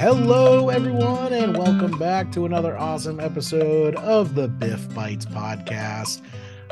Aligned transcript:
Hello, 0.00 0.70
everyone, 0.70 1.34
and 1.34 1.54
welcome 1.54 1.98
back 1.98 2.32
to 2.32 2.46
another 2.46 2.74
awesome 2.78 3.20
episode 3.20 3.94
of 3.96 4.34
the 4.34 4.48
BIF 4.48 4.94
Bites 4.94 5.26
podcast. 5.26 6.22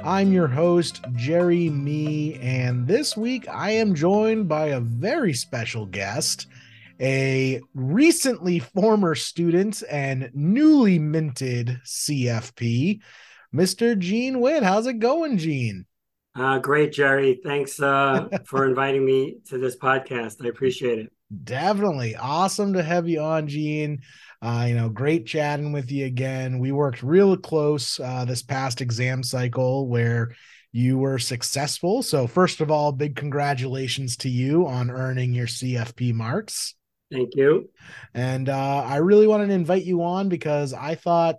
I'm 0.03 0.33
your 0.33 0.49
host, 0.49 1.05
Jerry 1.15 1.69
Me, 1.69 2.37
and 2.37 2.87
this 2.87 3.19
week 3.19 3.47
I 3.47 3.73
am 3.73 3.95
joined 3.95 4.49
by 4.49 4.69
a 4.69 4.81
very 4.81 5.35
special 5.35 5.85
guest, 5.85 6.47
a 7.03 7.61
recently 7.75 8.61
former 8.61 9.15
student 9.15 9.83
and 9.91 10.31
newly 10.33 10.99
minted 10.99 11.83
CFP, 11.85 13.03
Mr. 13.55 13.99
Gene 13.99 14.41
Witt. 14.41 14.63
How's 14.63 14.87
it 14.87 15.01
going, 15.01 15.37
Gene? 15.37 15.85
Uh, 16.35 16.61
great, 16.61 16.93
Jerry. 16.93 17.43
Thanks 17.45 17.79
uh, 17.79 18.29
for 18.47 18.67
inviting 18.67 19.05
me 19.05 19.37
to 19.49 19.59
this 19.59 19.77
podcast. 19.77 20.43
I 20.43 20.49
appreciate 20.49 21.01
it. 21.01 21.13
Definitely 21.45 22.17
awesome 22.17 22.73
to 22.73 22.83
have 22.83 23.07
you 23.07 23.21
on, 23.21 23.49
Gene. 23.49 24.01
Uh, 24.41 24.65
you 24.69 24.75
know, 24.75 24.89
great 24.89 25.27
chatting 25.27 25.73
with 25.73 25.91
you 25.91 26.07
again. 26.07 26.59
We 26.59 26.73
worked 26.73 27.03
real 27.03 27.37
close 27.37 28.01
uh, 28.01 28.25
this 28.25 28.43
past 28.43 28.81
exam 28.81 29.23
cycle 29.23 29.89
where 29.89 30.35
you 30.73 30.97
were 30.97 31.19
successful. 31.19 32.03
So, 32.03 32.27
first 32.27 32.61
of 32.61 32.71
all, 32.71 32.93
big 32.93 33.15
congratulations 33.15 34.17
to 34.19 34.31
you 34.31 34.67
on 34.67 34.91
earning 34.91 35.35
your 35.35 35.47
CFP 35.47 36.15
marks. 36.15 36.75
Thank 37.11 37.35
you. 37.35 37.69
And 38.15 38.49
uh, 38.49 38.85
I 38.85 38.97
really 38.97 39.27
wanted 39.27 39.49
to 39.49 39.55
invite 39.55 39.85
you 39.85 40.03
on 40.03 40.29
because 40.29 40.73
I 40.73 40.95
thought 40.95 41.37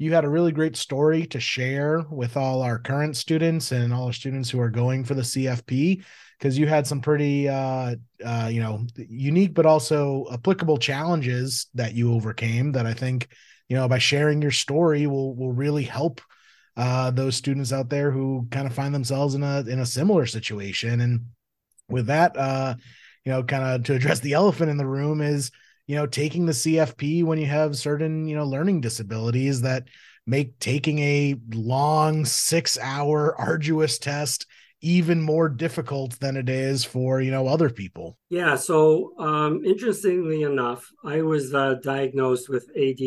you 0.00 0.14
had 0.14 0.24
a 0.24 0.30
really 0.30 0.50
great 0.50 0.76
story 0.76 1.26
to 1.26 1.38
share 1.38 2.02
with 2.10 2.34
all 2.34 2.62
our 2.62 2.78
current 2.78 3.18
students 3.18 3.70
and 3.70 3.92
all 3.92 4.06
our 4.06 4.14
students 4.14 4.48
who 4.48 4.58
are 4.58 4.70
going 4.70 5.04
for 5.04 5.12
the 5.12 5.20
CFP 5.20 6.02
because 6.38 6.56
you 6.56 6.66
had 6.66 6.86
some 6.86 7.02
pretty 7.02 7.46
uh, 7.50 7.96
uh, 8.24 8.48
you 8.50 8.60
know 8.60 8.86
unique 8.96 9.52
but 9.52 9.66
also 9.66 10.24
applicable 10.32 10.78
challenges 10.78 11.66
that 11.74 11.92
you 11.92 12.14
overcame 12.14 12.72
that 12.72 12.86
I 12.86 12.94
think 12.94 13.28
you 13.68 13.76
know 13.76 13.86
by 13.88 13.98
sharing 13.98 14.40
your 14.40 14.52
story 14.52 15.06
will 15.06 15.36
will 15.36 15.52
really 15.52 15.84
help 15.84 16.22
uh, 16.78 17.10
those 17.10 17.36
students 17.36 17.70
out 17.70 17.90
there 17.90 18.10
who 18.10 18.48
kind 18.50 18.66
of 18.66 18.72
find 18.72 18.94
themselves 18.94 19.34
in 19.34 19.42
a 19.42 19.60
in 19.60 19.80
a 19.80 19.86
similar 19.86 20.24
situation. 20.24 21.02
And 21.02 21.26
with 21.90 22.06
that 22.06 22.38
uh, 22.38 22.74
you 23.26 23.32
know 23.32 23.42
kind 23.42 23.64
of 23.64 23.84
to 23.84 23.96
address 23.96 24.20
the 24.20 24.32
elephant 24.32 24.70
in 24.70 24.78
the 24.78 24.86
room 24.86 25.20
is 25.20 25.50
you 25.90 25.96
know 25.96 26.06
taking 26.06 26.46
the 26.46 26.52
CFP 26.52 27.24
when 27.24 27.36
you 27.36 27.46
have 27.46 27.76
certain 27.76 28.28
you 28.28 28.36
know 28.36 28.44
learning 28.46 28.80
disabilities 28.80 29.62
that 29.62 29.88
make 30.24 30.56
taking 30.60 31.00
a 31.00 31.34
long 31.52 32.24
6 32.24 32.78
hour 32.78 33.34
arduous 33.40 33.98
test 33.98 34.46
even 34.82 35.20
more 35.20 35.48
difficult 35.48 36.18
than 36.20 36.36
it 36.36 36.48
is 36.48 36.84
for 36.84 37.20
you 37.20 37.32
know 37.32 37.48
other 37.48 37.68
people. 37.68 38.16
Yeah 38.28 38.54
so 38.54 39.14
um 39.18 39.64
interestingly 39.64 40.42
enough 40.42 40.88
i 41.04 41.22
was 41.22 41.52
uh, 41.52 41.74
diagnosed 41.82 42.48
with 42.48 42.70
add 42.76 43.02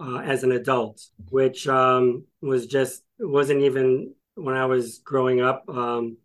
uh, 0.00 0.20
as 0.20 0.42
an 0.42 0.52
adult 0.52 1.02
which 1.28 1.68
um 1.68 2.24
was 2.40 2.66
just 2.66 3.02
wasn't 3.18 3.60
even 3.60 4.14
when 4.36 4.56
i 4.56 4.64
was 4.64 5.00
growing 5.04 5.42
up 5.42 5.64
um 5.68 6.16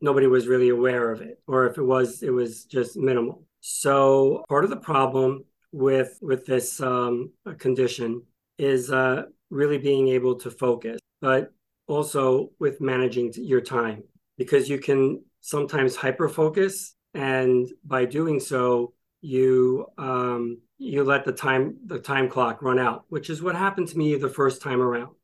nobody 0.00 0.26
was 0.26 0.48
really 0.48 0.70
aware 0.70 1.10
of 1.10 1.20
it 1.20 1.38
or 1.46 1.66
if 1.66 1.76
it 1.76 1.82
was 1.82 2.22
it 2.22 2.30
was 2.30 2.64
just 2.64 2.96
minimal 2.96 3.44
so 3.60 4.44
part 4.48 4.64
of 4.64 4.70
the 4.70 4.76
problem 4.76 5.44
with 5.72 6.18
with 6.20 6.46
this 6.46 6.80
um 6.80 7.30
condition 7.58 8.22
is 8.58 8.90
uh 8.90 9.22
really 9.50 9.78
being 9.78 10.08
able 10.08 10.34
to 10.34 10.50
focus 10.50 10.98
but 11.20 11.52
also 11.86 12.50
with 12.58 12.80
managing 12.80 13.32
your 13.36 13.60
time 13.60 14.02
because 14.38 14.68
you 14.68 14.78
can 14.78 15.22
sometimes 15.40 15.96
hyper 15.96 16.28
focus 16.28 16.94
and 17.14 17.68
by 17.84 18.04
doing 18.04 18.38
so 18.40 18.92
you 19.20 19.86
um, 19.98 20.58
you 20.78 21.04
let 21.04 21.24
the 21.24 21.32
time 21.32 21.76
the 21.86 21.98
time 21.98 22.28
clock 22.28 22.62
run 22.62 22.78
out 22.78 23.04
which 23.08 23.28
is 23.28 23.42
what 23.42 23.54
happened 23.54 23.88
to 23.88 23.98
me 23.98 24.14
the 24.16 24.28
first 24.28 24.62
time 24.62 24.80
around. 24.80 25.14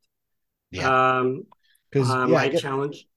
Yeah. 0.71 1.19
Um 1.19 1.43
because 1.89 2.11
uh, 2.11 2.27
yeah, 2.27 2.33
my 2.33 2.49
challenge 2.49 3.07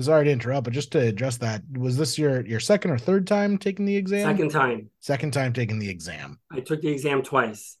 sorry 0.00 0.24
to 0.24 0.30
interrupt 0.30 0.64
but 0.64 0.72
just 0.72 0.92
to 0.92 0.98
address 0.98 1.36
that 1.36 1.62
was 1.72 1.96
this 1.96 2.18
your 2.18 2.44
your 2.46 2.60
second 2.60 2.90
or 2.90 2.98
third 2.98 3.26
time 3.26 3.56
taking 3.56 3.84
the 3.84 3.96
exam 3.96 4.26
second 4.26 4.50
time 4.50 4.90
second 5.00 5.32
time 5.32 5.52
taking 5.52 5.78
the 5.78 5.88
exam 5.88 6.38
i 6.50 6.60
took 6.60 6.80
the 6.80 6.88
exam 6.88 7.22
twice 7.22 7.78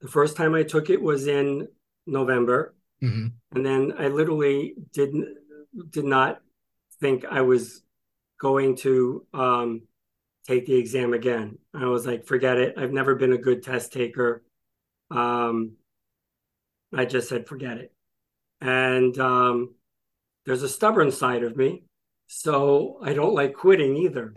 the 0.00 0.08
first 0.08 0.36
time 0.36 0.54
i 0.54 0.62
took 0.62 0.90
it 0.90 1.00
was 1.00 1.26
in 1.26 1.66
november 2.06 2.74
mm-hmm. 3.02 3.28
and 3.56 3.66
then 3.66 3.94
I 3.98 4.08
literally 4.08 4.74
didn't 4.92 5.36
did 5.90 6.04
not 6.04 6.40
think 7.00 7.24
I 7.24 7.42
was 7.42 7.82
going 8.40 8.76
to 8.76 9.26
um, 9.34 9.82
take 10.46 10.66
the 10.66 10.76
exam 10.76 11.12
again. 11.12 11.58
I 11.74 11.86
was 11.86 12.06
like, 12.06 12.26
forget 12.26 12.58
it. 12.58 12.74
I've 12.76 12.92
never 12.92 13.14
been 13.14 13.32
a 13.32 13.38
good 13.38 13.62
test 13.62 13.92
taker. 13.92 14.44
Um, 15.10 15.72
I 16.94 17.04
just 17.04 17.28
said, 17.28 17.46
forget 17.46 17.78
it. 17.78 17.92
And 18.60 19.18
um, 19.18 19.74
there's 20.46 20.62
a 20.62 20.68
stubborn 20.68 21.10
side 21.10 21.42
of 21.42 21.56
me. 21.56 21.84
So 22.26 22.98
I 23.02 23.12
don't 23.12 23.34
like 23.34 23.54
quitting 23.54 23.96
either. 23.96 24.32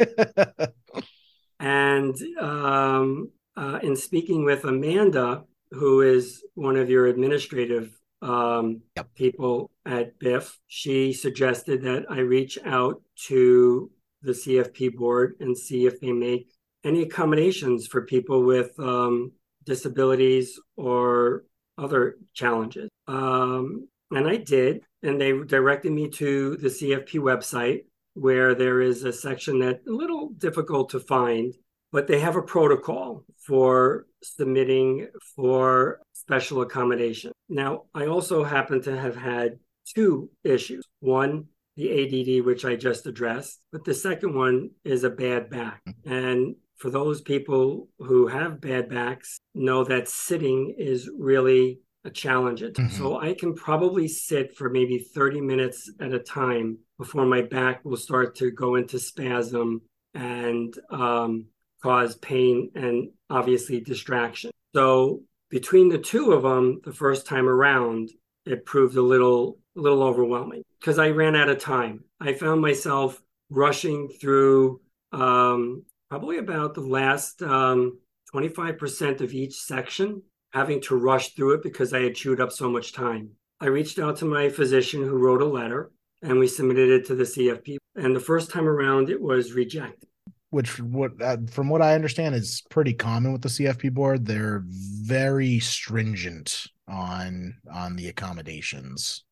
and 1.59 2.15
um, 2.39 3.31
uh, 3.55 3.79
in 3.81 3.95
speaking 3.95 4.45
with 4.45 4.65
Amanda, 4.65 5.43
who 5.71 6.01
is 6.01 6.43
one 6.55 6.77
of 6.77 6.89
your 6.89 7.07
administrative 7.07 7.91
um, 8.21 8.81
yep. 8.95 9.13
people 9.15 9.71
at 9.85 10.17
BIF, 10.19 10.57
she 10.67 11.13
suggested 11.13 11.83
that 11.83 12.05
I 12.09 12.19
reach 12.19 12.57
out 12.65 13.01
to 13.27 13.91
the 14.21 14.31
CFP 14.31 14.95
board 14.95 15.35
and 15.39 15.57
see 15.57 15.85
if 15.85 15.99
they 15.99 16.11
make 16.11 16.51
any 16.83 17.03
accommodations 17.03 17.87
for 17.87 18.05
people 18.05 18.43
with 18.43 18.77
um, 18.79 19.31
disabilities 19.65 20.59
or 20.75 21.43
other 21.77 22.17
challenges. 22.33 22.89
Um, 23.07 23.87
and 24.11 24.27
I 24.27 24.37
did, 24.37 24.81
and 25.03 25.19
they 25.19 25.31
directed 25.31 25.91
me 25.91 26.09
to 26.09 26.57
the 26.57 26.67
CFP 26.67 27.19
website 27.19 27.85
where 28.13 28.55
there 28.55 28.81
is 28.81 29.03
a 29.03 29.13
section 29.13 29.59
that 29.59 29.81
a 29.87 29.91
little 29.91 30.29
difficult 30.37 30.89
to 30.89 30.99
find, 30.99 31.53
but 31.91 32.07
they 32.07 32.19
have 32.19 32.35
a 32.35 32.41
protocol 32.41 33.23
for 33.45 34.07
submitting 34.23 35.07
for 35.35 35.99
special 36.13 36.61
accommodation. 36.61 37.31
Now, 37.47 37.83
I 37.93 38.07
also 38.07 38.43
happen 38.43 38.81
to 38.83 38.99
have 38.99 39.15
had 39.15 39.59
two 39.95 40.29
issues. 40.43 40.83
One, 40.99 41.45
the 41.75 42.39
ADD, 42.39 42.45
which 42.45 42.65
I 42.65 42.75
just 42.75 43.05
addressed, 43.05 43.61
but 43.71 43.85
the 43.85 43.93
second 43.93 44.35
one 44.35 44.71
is 44.83 45.03
a 45.03 45.11
bad 45.11 45.49
back. 45.51 45.81
And 46.05 46.55
for 46.77 46.89
those 46.89 47.21
people 47.21 47.87
who 47.99 48.27
have 48.27 48.61
bad 48.61 48.89
backs, 48.89 49.39
know 49.53 49.83
that 49.83 50.07
sitting 50.07 50.75
is 50.77 51.09
really 51.17 51.79
a 52.07 52.11
challenge. 52.11 52.61
Mm-hmm. 52.61 52.89
So 52.89 53.19
I 53.19 53.33
can 53.33 53.53
probably 53.53 54.07
sit 54.07 54.55
for 54.55 54.69
maybe 54.69 54.97
30 54.97 55.41
minutes 55.41 55.91
at 55.99 56.13
a 56.13 56.19
time 56.19 56.79
before 56.97 57.25
my 57.25 57.43
back 57.43 57.85
will 57.85 57.97
start 57.97 58.35
to 58.37 58.49
go 58.49 58.75
into 58.75 58.97
spasm 58.97 59.81
and 60.15 60.73
um, 60.89 61.45
cause 61.83 62.15
pain 62.15 62.71
and 62.73 63.09
obviously 63.29 63.79
distraction. 63.81 64.49
So 64.73 65.21
between 65.49 65.89
the 65.89 65.99
two 65.99 66.31
of 66.31 66.43
them, 66.43 66.81
the 66.83 66.93
first 66.93 67.27
time 67.27 67.47
around, 67.47 68.09
it 68.45 68.65
proved 68.65 68.95
a 68.95 69.01
little 69.01 69.59
a 69.75 69.81
little 69.81 70.01
overwhelming 70.01 70.63
because 70.79 70.97
I 70.97 71.09
ran 71.09 71.35
out 71.35 71.49
of 71.49 71.59
time. 71.59 72.03
I 72.19 72.33
found 72.33 72.61
myself 72.61 73.21
rushing 73.49 74.07
through 74.09 74.81
um, 75.11 75.83
probably 76.09 76.37
about 76.37 76.73
the 76.73 76.81
last 76.81 77.43
um, 77.43 77.99
25% 78.33 79.21
of 79.21 79.33
each 79.33 79.55
section, 79.55 80.23
having 80.51 80.81
to 80.81 80.95
rush 80.95 81.33
through 81.33 81.53
it 81.53 81.63
because 81.63 81.93
I 81.93 82.01
had 82.01 82.15
chewed 82.15 82.41
up 82.41 82.51
so 82.51 82.69
much 82.69 82.93
time. 82.93 83.31
I 83.59 83.67
reached 83.67 83.99
out 83.99 84.17
to 84.17 84.25
my 84.25 84.49
physician 84.49 85.03
who 85.03 85.17
wrote 85.17 85.41
a 85.41 85.45
letter 85.45 85.91
and 86.21 86.39
we 86.39 86.47
submitted 86.47 86.89
it 86.89 87.07
to 87.07 87.15
the 87.15 87.23
CFP. 87.23 87.77
And 87.95 88.15
the 88.15 88.19
first 88.19 88.51
time 88.51 88.67
around, 88.67 89.09
it 89.09 89.21
was 89.21 89.53
rejected 89.53 90.07
which 90.49 90.79
what 90.79 91.21
uh, 91.21 91.37
from 91.49 91.69
what 91.69 91.81
I 91.81 91.93
understand 91.93 92.35
is 92.35 92.63
pretty 92.69 92.93
common 92.93 93.33
with 93.33 93.41
the 93.41 93.49
CFP 93.49 93.93
board. 93.93 94.25
They're 94.25 94.63
very 94.65 95.59
stringent 95.59 96.67
on 96.87 97.55
on 97.71 97.95
the 97.95 98.07
accommodations. 98.07 99.23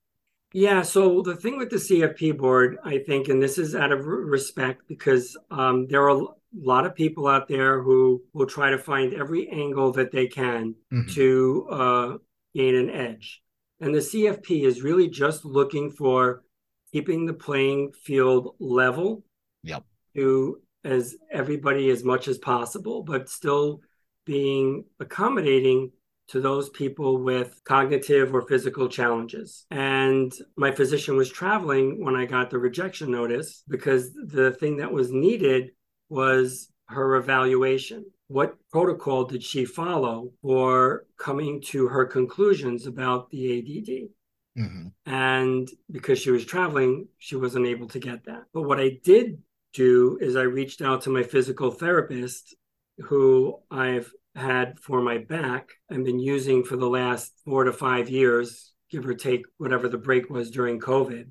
Yeah. 0.54 0.84
So 0.84 1.22
the 1.22 1.36
thing 1.36 1.58
with 1.58 1.70
the 1.70 1.78
CFP 1.78 2.38
board, 2.38 2.78
I 2.84 3.00
think, 3.00 3.28
and 3.28 3.42
this 3.42 3.58
is 3.58 3.76
out 3.76 3.92
of 3.92 4.06
respect 4.06 4.84
because 4.88 5.38
um, 5.52 5.88
there 5.88 6.10
are 6.10 6.28
a 6.56 6.68
lot 6.68 6.86
of 6.86 6.96
people 6.96 7.28
out 7.28 7.48
there 7.48 7.82
who 7.82 8.24
will 8.34 8.46
try 8.46 8.70
to 8.72 8.78
find 8.78 9.14
every 9.14 9.50
angle 9.50 9.92
that 9.94 10.12
they 10.12 10.28
can 10.28 10.76
mm-hmm. 10.92 11.14
to 11.14 11.68
uh, 11.70 12.18
gain 12.54 12.76
an 12.76 12.90
edge. 12.90 13.42
And 13.80 13.94
the 13.94 14.00
CFP 14.00 14.64
is 14.64 14.82
really 14.82 15.10
just 15.10 15.44
looking 15.44 15.92
for 15.92 16.44
keeping 16.92 17.26
the 17.26 17.34
playing 17.34 17.92
field 17.92 18.56
level. 18.60 19.24
Yep. 19.64 19.84
To 20.16 20.62
as 20.86 21.16
everybody 21.32 21.90
as 21.90 22.04
much 22.04 22.28
as 22.28 22.38
possible, 22.38 23.04
but 23.04 23.28
still 23.28 23.82
being 24.26 24.86
accommodating 25.00 25.92
to 26.28 26.42
those 26.42 26.70
people 26.70 27.18
with 27.18 27.60
cognitive 27.66 28.34
or 28.34 28.48
physical 28.48 28.88
challenges. 28.88 29.66
And 29.70 30.34
my 30.56 30.72
physician 30.72 31.18
was 31.18 31.30
traveling 31.30 32.04
when 32.04 32.16
I 32.16 32.26
got 32.26 32.50
the 32.50 32.58
rejection 32.58 33.12
notice 33.12 33.64
because 33.68 34.12
the 34.14 34.52
thing 34.52 34.78
that 34.78 34.92
was 34.92 35.12
needed 35.12 35.72
was 36.10 36.70
her 36.88 37.16
evaluation. 37.16 38.06
what 38.28 38.56
protocol 38.72 39.24
did 39.26 39.44
she 39.44 39.66
follow 39.66 40.32
for 40.42 41.06
coming 41.18 41.62
to 41.62 41.88
her 41.88 42.06
conclusions 42.06 42.88
about 42.88 43.30
the 43.30 43.60
ADD? 43.60 44.64
Mm-hmm. 44.64 44.88
And 45.06 45.70
because 45.92 46.20
she 46.20 46.32
was 46.32 46.46
traveling, 46.46 47.08
she 47.20 47.36
wasn't 47.36 47.68
able 47.68 47.88
to 47.90 48.00
get 48.00 48.26
that. 48.26 48.46
But 48.54 48.64
what 48.64 48.80
I 48.80 48.98
did 49.04 49.44
do 49.74 50.18
is 50.22 50.36
I 50.36 50.44
reached 50.44 50.82
out 50.82 51.02
to 51.04 51.10
my 51.10 51.24
physical 51.24 51.70
therapist, 51.70 52.56
who 52.98 53.60
I've 53.70 54.12
had 54.36 54.80
for 54.80 55.02
my 55.02 55.18
back 55.18 55.70
and 55.90 56.06
been 56.06 56.20
using 56.20 56.64
for 56.64 56.78
the 56.78 56.90
last 56.90 57.34
four 57.46 57.66
to 57.66 57.74
five 57.74 58.10
years, 58.10 58.74
give 58.90 59.06
or 59.06 59.14
take 59.14 59.46
whatever 59.58 59.88
the 59.88 59.98
break 59.98 60.30
was 60.30 60.50
during 60.50 60.80
COVID. 60.80 61.28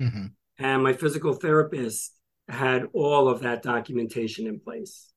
Mm-hmm. 0.00 0.26
And 0.58 0.82
my 0.82 0.92
physical 0.92 1.34
therapist 1.34 2.15
had 2.48 2.84
all 2.92 3.28
of 3.28 3.40
that 3.40 3.62
documentation 3.62 4.46
in 4.46 4.60
place. 4.60 5.12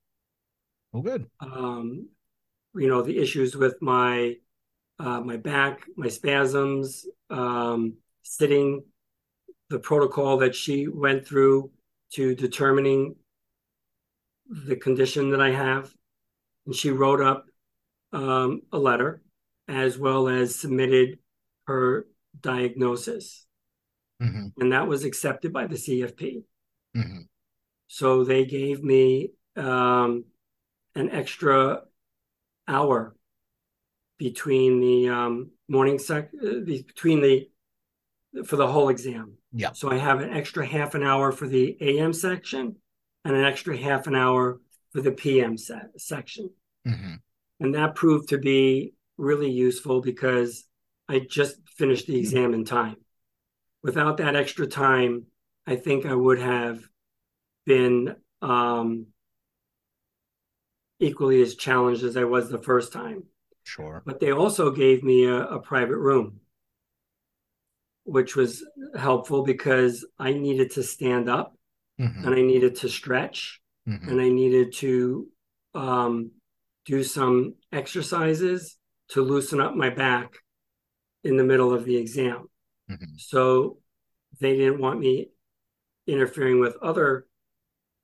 Oh, 0.94 1.02
good. 1.02 1.28
Um, 1.40 2.10
you 2.76 2.88
know, 2.88 3.02
the 3.02 3.18
issues 3.18 3.56
with 3.56 3.82
my 3.82 4.36
uh, 5.00 5.22
my 5.22 5.38
back, 5.38 5.86
my 5.96 6.10
spasms, 6.10 7.06
um, 7.30 7.96
sitting, 8.24 8.84
the 9.70 9.80
protocol 9.80 10.38
that 10.38 10.54
she 10.54 10.88
went 10.88 11.26
through 11.26 11.72
to 12.12 12.36
determining 12.36 13.16
the 14.50 14.76
condition 14.76 15.30
that 15.32 15.42
I 15.42 15.52
have. 15.52 15.94
And 16.66 16.76
she 16.76 16.90
wrote 16.90 17.22
up 17.22 17.46
um, 18.12 18.62
a 18.74 18.78
letter 18.78 19.22
as 19.68 19.98
well 19.98 20.28
as 20.28 20.56
submitted 20.56 21.20
her 21.68 22.08
diagnosis. 22.42 23.46
Mm-hmm. 24.22 24.62
And 24.62 24.74
that 24.74 24.88
was 24.88 25.06
accepted 25.06 25.54
by 25.54 25.68
the 25.68 25.76
CFP. 25.76 26.44
Mm-hmm. 26.96 27.22
So 27.88 28.24
they 28.24 28.46
gave 28.46 28.84
me 28.84 29.32
um, 29.56 30.26
an 30.96 31.10
extra 31.10 31.82
hour 32.68 33.16
between 34.18 34.80
the 34.80 35.10
um, 35.10 35.52
morning 35.68 35.98
sec 35.98 36.30
uh, 36.36 36.60
between 36.66 37.22
the 37.22 37.50
for 38.46 38.58
the 38.58 38.68
whole 38.68 38.90
exam. 38.90 39.34
Yeah. 39.52 39.72
So 39.74 39.92
I 39.92 39.98
have 39.98 40.22
an 40.22 40.30
extra 40.30 40.66
half 40.66 40.94
an 40.94 41.04
hour 41.04 41.32
for 41.32 41.48
the 41.48 41.76
AM 41.82 42.14
section 42.14 42.76
and 43.26 43.36
an 43.36 43.44
extra 43.44 43.76
half 43.76 44.08
an 44.08 44.16
hour 44.16 44.60
for 44.92 45.02
the 45.02 45.12
PM 45.12 45.58
se- 45.58 45.90
section. 45.98 46.52
Mm-hmm. 46.88 47.16
And 47.60 47.76
that 47.76 47.96
proved 47.96 48.30
to 48.30 48.38
be 48.38 48.94
really 49.18 49.50
useful 49.50 50.02
because 50.02 50.66
I 51.08 51.20
just 51.20 51.56
finished 51.76 52.08
the 52.08 52.18
exam 52.18 52.54
in 52.54 52.66
time. 52.66 52.98
Without 53.82 54.18
that 54.18 54.36
extra 54.36 54.68
time, 54.68 55.26
I 55.70 55.76
think 55.76 56.08
I 56.08 56.16
would 56.16 56.40
have 56.40 56.82
been 57.68 58.16
um, 58.42 59.06
equally 61.00 61.44
as 61.44 61.54
challenged 61.54 62.04
as 62.04 62.18
I 62.18 62.24
was 62.24 62.50
the 62.50 62.58
first 62.58 62.92
time. 62.92 63.26
Sure. 63.66 64.02
But 64.04 64.20
they 64.20 64.32
also 64.32 64.72
gave 64.72 65.04
me 65.04 65.26
a, 65.26 65.36
a 65.36 65.60
private 65.60 65.98
room, 65.98 66.40
which 68.04 68.36
was 68.36 68.66
helpful 68.98 69.44
because 69.44 70.04
I 70.18 70.34
needed 70.34 70.72
to 70.72 70.82
stand 70.82 71.30
up 71.30 71.56
mm-hmm. 72.02 72.26
and 72.26 72.34
I 72.34 72.42
needed 72.42 72.78
to 72.78 72.90
stretch 72.90 73.62
mm-hmm. 73.88 74.10
and 74.10 74.20
I 74.20 74.30
needed 74.30 74.74
to 74.78 75.28
um, 75.76 76.32
do 76.86 77.04
some 77.04 77.54
exercises 77.72 78.76
to 79.10 79.22
loosen 79.22 79.62
up 79.62 79.76
my 79.76 79.92
back 79.92 80.34
in 81.24 81.38
the 81.38 81.44
middle 81.44 81.72
of 81.76 81.86
the 81.86 81.98
exam. 81.98 82.50
Mm-hmm. 82.90 83.18
So 83.18 83.78
they 84.40 84.58
didn't 84.58 84.82
want 84.82 85.00
me 85.00 85.30
interfering 86.10 86.60
with 86.60 86.76
other 86.82 87.26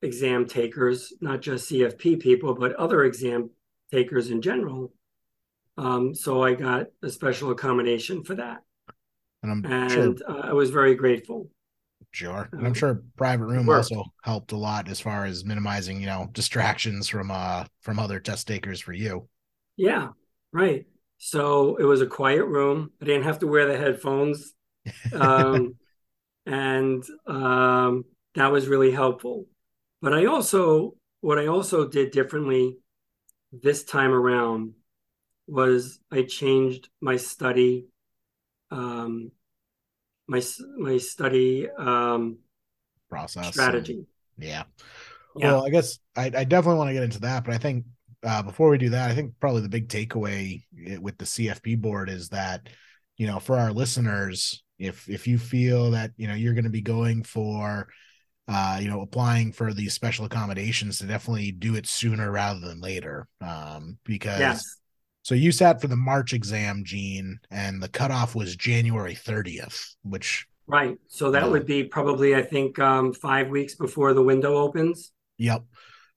exam 0.02 0.46
takers, 0.46 1.12
not 1.20 1.40
just 1.40 1.70
CFP 1.70 2.20
people, 2.20 2.54
but 2.54 2.74
other 2.74 3.04
exam 3.04 3.50
takers 3.90 4.30
in 4.30 4.42
general. 4.42 4.92
Um, 5.78 6.14
so 6.14 6.42
I 6.42 6.54
got 6.54 6.86
a 7.02 7.10
special 7.10 7.50
accommodation 7.50 8.24
for 8.24 8.34
that. 8.36 8.58
And, 9.42 9.64
and 9.66 9.90
sure, 9.90 10.14
uh, 10.28 10.48
I 10.48 10.52
was 10.52 10.70
very 10.70 10.94
grateful. 10.94 11.50
Sure. 12.12 12.48
And 12.52 12.62
I'm 12.62 12.68
um, 12.68 12.74
sure 12.74 13.02
private 13.16 13.44
room 13.44 13.68
also 13.68 14.04
helped 14.22 14.52
a 14.52 14.56
lot 14.56 14.88
as 14.88 15.00
far 15.00 15.26
as 15.26 15.44
minimizing, 15.44 16.00
you 16.00 16.06
know, 16.06 16.28
distractions 16.32 17.08
from 17.08 17.30
uh 17.30 17.64
from 17.82 17.98
other 17.98 18.20
test 18.20 18.48
takers 18.48 18.80
for 18.80 18.94
you. 18.94 19.28
Yeah, 19.76 20.08
right. 20.52 20.86
So 21.18 21.76
it 21.76 21.84
was 21.84 22.00
a 22.00 22.06
quiet 22.06 22.44
room. 22.44 22.90
I 23.02 23.04
didn't 23.04 23.24
have 23.24 23.40
to 23.40 23.46
wear 23.46 23.66
the 23.66 23.76
headphones. 23.76 24.52
Um, 25.12 25.74
and 26.46 27.04
um, 27.26 28.04
that 28.34 28.52
was 28.52 28.68
really 28.68 28.92
helpful. 28.92 29.46
But 30.00 30.14
I 30.14 30.26
also, 30.26 30.94
what 31.20 31.38
I 31.38 31.46
also 31.46 31.88
did 31.88 32.12
differently 32.12 32.76
this 33.52 33.84
time 33.84 34.12
around 34.12 34.74
was 35.46 35.98
I 36.10 36.22
changed 36.22 36.88
my 37.00 37.16
study, 37.16 37.86
um, 38.70 39.32
my 40.26 40.42
my 40.76 40.98
study 40.98 41.68
um, 41.70 42.38
process 43.08 43.48
strategy. 43.48 43.94
And, 43.94 44.06
yeah. 44.38 44.64
yeah. 45.36 45.52
Well, 45.52 45.66
I 45.66 45.70
guess 45.70 45.98
I, 46.16 46.26
I 46.26 46.44
definitely 46.44 46.78
want 46.78 46.88
to 46.88 46.94
get 46.94 47.04
into 47.04 47.20
that, 47.20 47.44
but 47.44 47.54
I 47.54 47.58
think 47.58 47.84
uh, 48.22 48.42
before 48.42 48.68
we 48.70 48.78
do 48.78 48.90
that, 48.90 49.10
I 49.10 49.14
think 49.14 49.34
probably 49.40 49.62
the 49.62 49.68
big 49.68 49.88
takeaway 49.88 50.62
eh, 50.86 50.98
with 50.98 51.16
the 51.18 51.24
CFP 51.24 51.80
board 51.80 52.10
is 52.10 52.28
that 52.30 52.68
you 53.16 53.26
know 53.26 53.38
for 53.38 53.56
our 53.56 53.72
listeners, 53.72 54.62
if 54.78 55.08
if 55.08 55.26
you 55.26 55.38
feel 55.38 55.92
that 55.92 56.12
you 56.16 56.28
know 56.28 56.34
you're 56.34 56.54
going 56.54 56.64
to 56.64 56.70
be 56.70 56.82
going 56.82 57.22
for 57.22 57.88
uh, 58.48 58.78
you 58.80 58.88
know, 58.88 59.00
applying 59.00 59.52
for 59.52 59.72
these 59.72 59.92
special 59.92 60.24
accommodations 60.24 60.98
to 60.98 61.06
definitely 61.06 61.50
do 61.50 61.74
it 61.74 61.86
sooner 61.86 62.30
rather 62.30 62.60
than 62.60 62.80
later. 62.80 63.26
Um, 63.40 63.98
because 64.04 64.38
yes. 64.38 64.64
so 65.22 65.34
you 65.34 65.50
sat 65.50 65.80
for 65.80 65.88
the 65.88 65.96
March 65.96 66.32
exam, 66.32 66.84
Gene, 66.84 67.40
and 67.50 67.82
the 67.82 67.88
cutoff 67.88 68.34
was 68.34 68.54
January 68.54 69.14
30th, 69.16 69.96
which 70.02 70.46
right. 70.68 70.96
So 71.08 71.32
that 71.32 71.44
uh, 71.44 71.50
would 71.50 71.66
be 71.66 71.84
probably, 71.84 72.36
I 72.36 72.42
think, 72.42 72.78
um, 72.78 73.12
five 73.12 73.48
weeks 73.48 73.74
before 73.74 74.14
the 74.14 74.22
window 74.22 74.56
opens. 74.56 75.12
Yep. 75.38 75.64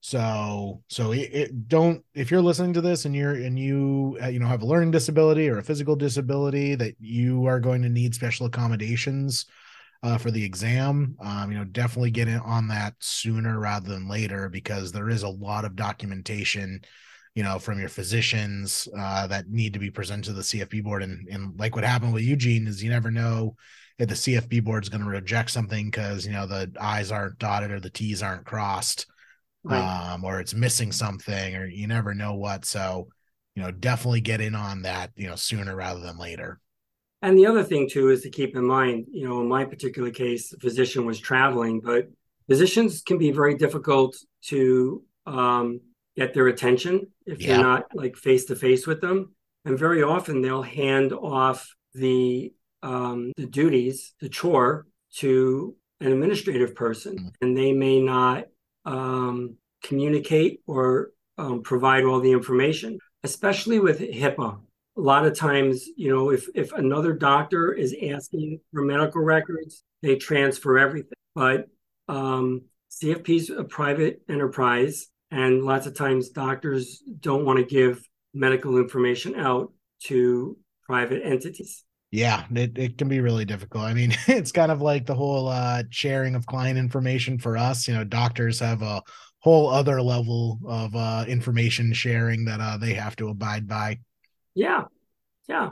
So, 0.02 0.82
so 0.88 1.12
it, 1.12 1.30
it, 1.32 1.68
don't 1.68 2.02
if 2.14 2.30
you're 2.30 2.40
listening 2.40 2.72
to 2.72 2.80
this 2.80 3.04
and 3.04 3.14
you're 3.14 3.34
and 3.34 3.58
you 3.58 4.18
uh, 4.22 4.28
you 4.28 4.38
know 4.38 4.46
have 4.46 4.62
a 4.62 4.66
learning 4.66 4.92
disability 4.92 5.48
or 5.48 5.58
a 5.58 5.62
physical 5.62 5.94
disability 5.94 6.74
that 6.74 6.94
you 6.98 7.44
are 7.44 7.60
going 7.60 7.82
to 7.82 7.90
need 7.90 8.14
special 8.14 8.46
accommodations 8.46 9.44
uh, 10.02 10.18
for 10.18 10.30
the 10.30 10.44
exam. 10.44 11.16
Um, 11.20 11.52
you 11.52 11.58
know, 11.58 11.64
definitely 11.64 12.10
get 12.10 12.28
in 12.28 12.38
on 12.40 12.68
that 12.68 12.94
sooner 12.98 13.58
rather 13.58 13.88
than 13.88 14.08
later 14.08 14.48
because 14.48 14.92
there 14.92 15.10
is 15.10 15.22
a 15.22 15.28
lot 15.28 15.64
of 15.64 15.76
documentation, 15.76 16.80
you 17.34 17.42
know, 17.42 17.58
from 17.58 17.78
your 17.78 17.88
physicians 17.88 18.88
uh, 18.98 19.26
that 19.26 19.48
need 19.48 19.74
to 19.74 19.78
be 19.78 19.90
presented 19.90 20.24
to 20.24 20.32
the 20.32 20.42
CFP 20.42 20.82
board. 20.82 21.02
And, 21.02 21.28
and 21.28 21.58
like 21.58 21.74
what 21.74 21.84
happened 21.84 22.14
with 22.14 22.22
Eugene 22.22 22.66
is 22.66 22.82
you 22.82 22.90
never 22.90 23.10
know 23.10 23.56
if 23.98 24.08
the 24.08 24.14
CFP 24.14 24.64
board 24.64 24.84
is 24.84 24.88
going 24.88 25.04
to 25.04 25.10
reject 25.10 25.50
something 25.50 25.90
because 25.90 26.24
you 26.24 26.32
know 26.32 26.46
the 26.46 26.72
I's 26.80 27.12
aren't 27.12 27.38
dotted 27.38 27.70
or 27.70 27.80
the 27.80 27.90
T's 27.90 28.22
aren't 28.22 28.46
crossed, 28.46 29.06
right. 29.64 30.12
um, 30.12 30.24
or 30.24 30.40
it's 30.40 30.54
missing 30.54 30.92
something, 30.92 31.56
or 31.56 31.66
you 31.66 31.86
never 31.86 32.14
know 32.14 32.34
what. 32.34 32.64
So, 32.64 33.08
you 33.54 33.62
know, 33.62 33.70
definitely 33.70 34.20
get 34.20 34.40
in 34.40 34.54
on 34.54 34.82
that, 34.82 35.10
you 35.16 35.28
know, 35.28 35.36
sooner 35.36 35.74
rather 35.74 36.00
than 36.00 36.18
later. 36.18 36.60
And 37.22 37.36
the 37.36 37.46
other 37.46 37.62
thing 37.62 37.88
too 37.88 38.08
is 38.08 38.22
to 38.22 38.30
keep 38.30 38.56
in 38.56 38.64
mind, 38.64 39.06
you 39.10 39.28
know, 39.28 39.40
in 39.40 39.48
my 39.48 39.64
particular 39.64 40.10
case, 40.10 40.50
the 40.50 40.58
physician 40.58 41.04
was 41.04 41.18
traveling, 41.18 41.80
but 41.80 42.08
physicians 42.48 43.02
can 43.02 43.18
be 43.18 43.30
very 43.30 43.56
difficult 43.56 44.16
to 44.44 45.02
um, 45.26 45.80
get 46.16 46.32
their 46.32 46.46
attention 46.46 47.08
if 47.26 47.40
yeah. 47.40 47.54
you're 47.54 47.62
not 47.62 47.84
like 47.94 48.16
face 48.16 48.46
to 48.46 48.56
face 48.56 48.86
with 48.86 49.00
them. 49.00 49.34
And 49.66 49.78
very 49.78 50.02
often 50.02 50.40
they'll 50.40 50.62
hand 50.62 51.12
off 51.12 51.74
the 51.92 52.52
um, 52.82 53.32
the 53.36 53.44
duties, 53.44 54.14
the 54.20 54.30
chore, 54.30 54.86
to 55.16 55.76
an 56.00 56.12
administrative 56.12 56.74
person, 56.74 57.16
mm-hmm. 57.16 57.28
and 57.42 57.54
they 57.54 57.72
may 57.72 58.00
not 58.00 58.46
um, 58.84 59.56
communicate 59.82 60.60
or 60.66 61.10
um, 61.38 61.62
provide 61.62 62.04
all 62.04 62.20
the 62.20 62.32
information, 62.32 62.98
especially 63.22 63.80
with 63.80 64.00
HIPAA 64.00 64.60
a 64.96 65.00
lot 65.00 65.24
of 65.26 65.36
times, 65.36 65.86
you 65.96 66.14
know, 66.14 66.30
if 66.30 66.46
if 66.54 66.72
another 66.72 67.12
doctor 67.12 67.72
is 67.72 67.94
asking 68.10 68.60
for 68.72 68.82
medical 68.82 69.22
records, 69.22 69.82
they 70.02 70.16
transfer 70.16 70.78
everything. 70.78 71.12
But 71.34 71.68
um, 72.08 72.62
CFP 72.90 73.36
is 73.36 73.50
a 73.50 73.64
private 73.64 74.22
enterprise, 74.28 75.06
and 75.30 75.64
lots 75.64 75.86
of 75.86 75.94
times 75.94 76.30
doctors 76.30 77.02
don't 77.20 77.44
want 77.44 77.58
to 77.58 77.64
give 77.64 78.06
medical 78.34 78.78
information 78.78 79.36
out 79.36 79.72
to 80.04 80.56
private 80.84 81.22
entities. 81.24 81.84
Yeah, 82.10 82.44
it, 82.52 82.76
it 82.76 82.98
can 82.98 83.08
be 83.08 83.20
really 83.20 83.44
difficult. 83.44 83.84
I 83.84 83.94
mean, 83.94 84.16
it's 84.26 84.52
kind 84.52 84.72
of 84.72 84.82
like 84.82 85.06
the 85.06 85.14
whole 85.14 85.48
uh, 85.48 85.84
sharing 85.90 86.34
of 86.34 86.46
client 86.46 86.78
information 86.78 87.38
for 87.38 87.56
us. 87.56 87.86
You 87.86 87.94
know, 87.94 88.04
doctors 88.04 88.58
have 88.60 88.82
a 88.82 89.02
whole 89.38 89.68
other 89.68 90.02
level 90.02 90.58
of 90.66 90.94
uh, 90.94 91.24
information 91.26 91.92
sharing 91.92 92.44
that 92.44 92.60
uh, 92.60 92.76
they 92.76 92.94
have 92.94 93.16
to 93.16 93.28
abide 93.28 93.66
by. 93.66 93.98
Yeah. 94.54 94.84
Yeah. 95.48 95.70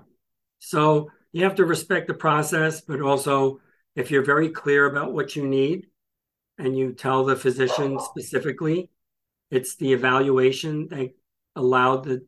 So 0.61 1.11
you 1.33 1.45
have 1.45 1.57
to 1.57 1.65
respect 1.65 2.09
the 2.09 2.15
process, 2.15 2.81
but 2.81 3.01
also 3.01 3.61
if 3.95 4.11
you're 4.11 4.25
very 4.25 4.49
clear 4.49 4.87
about 4.87 5.13
what 5.13 5.37
you 5.37 5.47
need 5.47 5.87
and 6.57 6.77
you 6.77 6.93
tell 6.93 7.25
the 7.25 7.37
physician 7.37 7.99
specifically, 8.01 8.91
it's 9.51 9.77
the 9.77 9.93
evaluation 9.93 10.89
that 10.89 11.11
allowed 11.55 12.05
the 12.05 12.25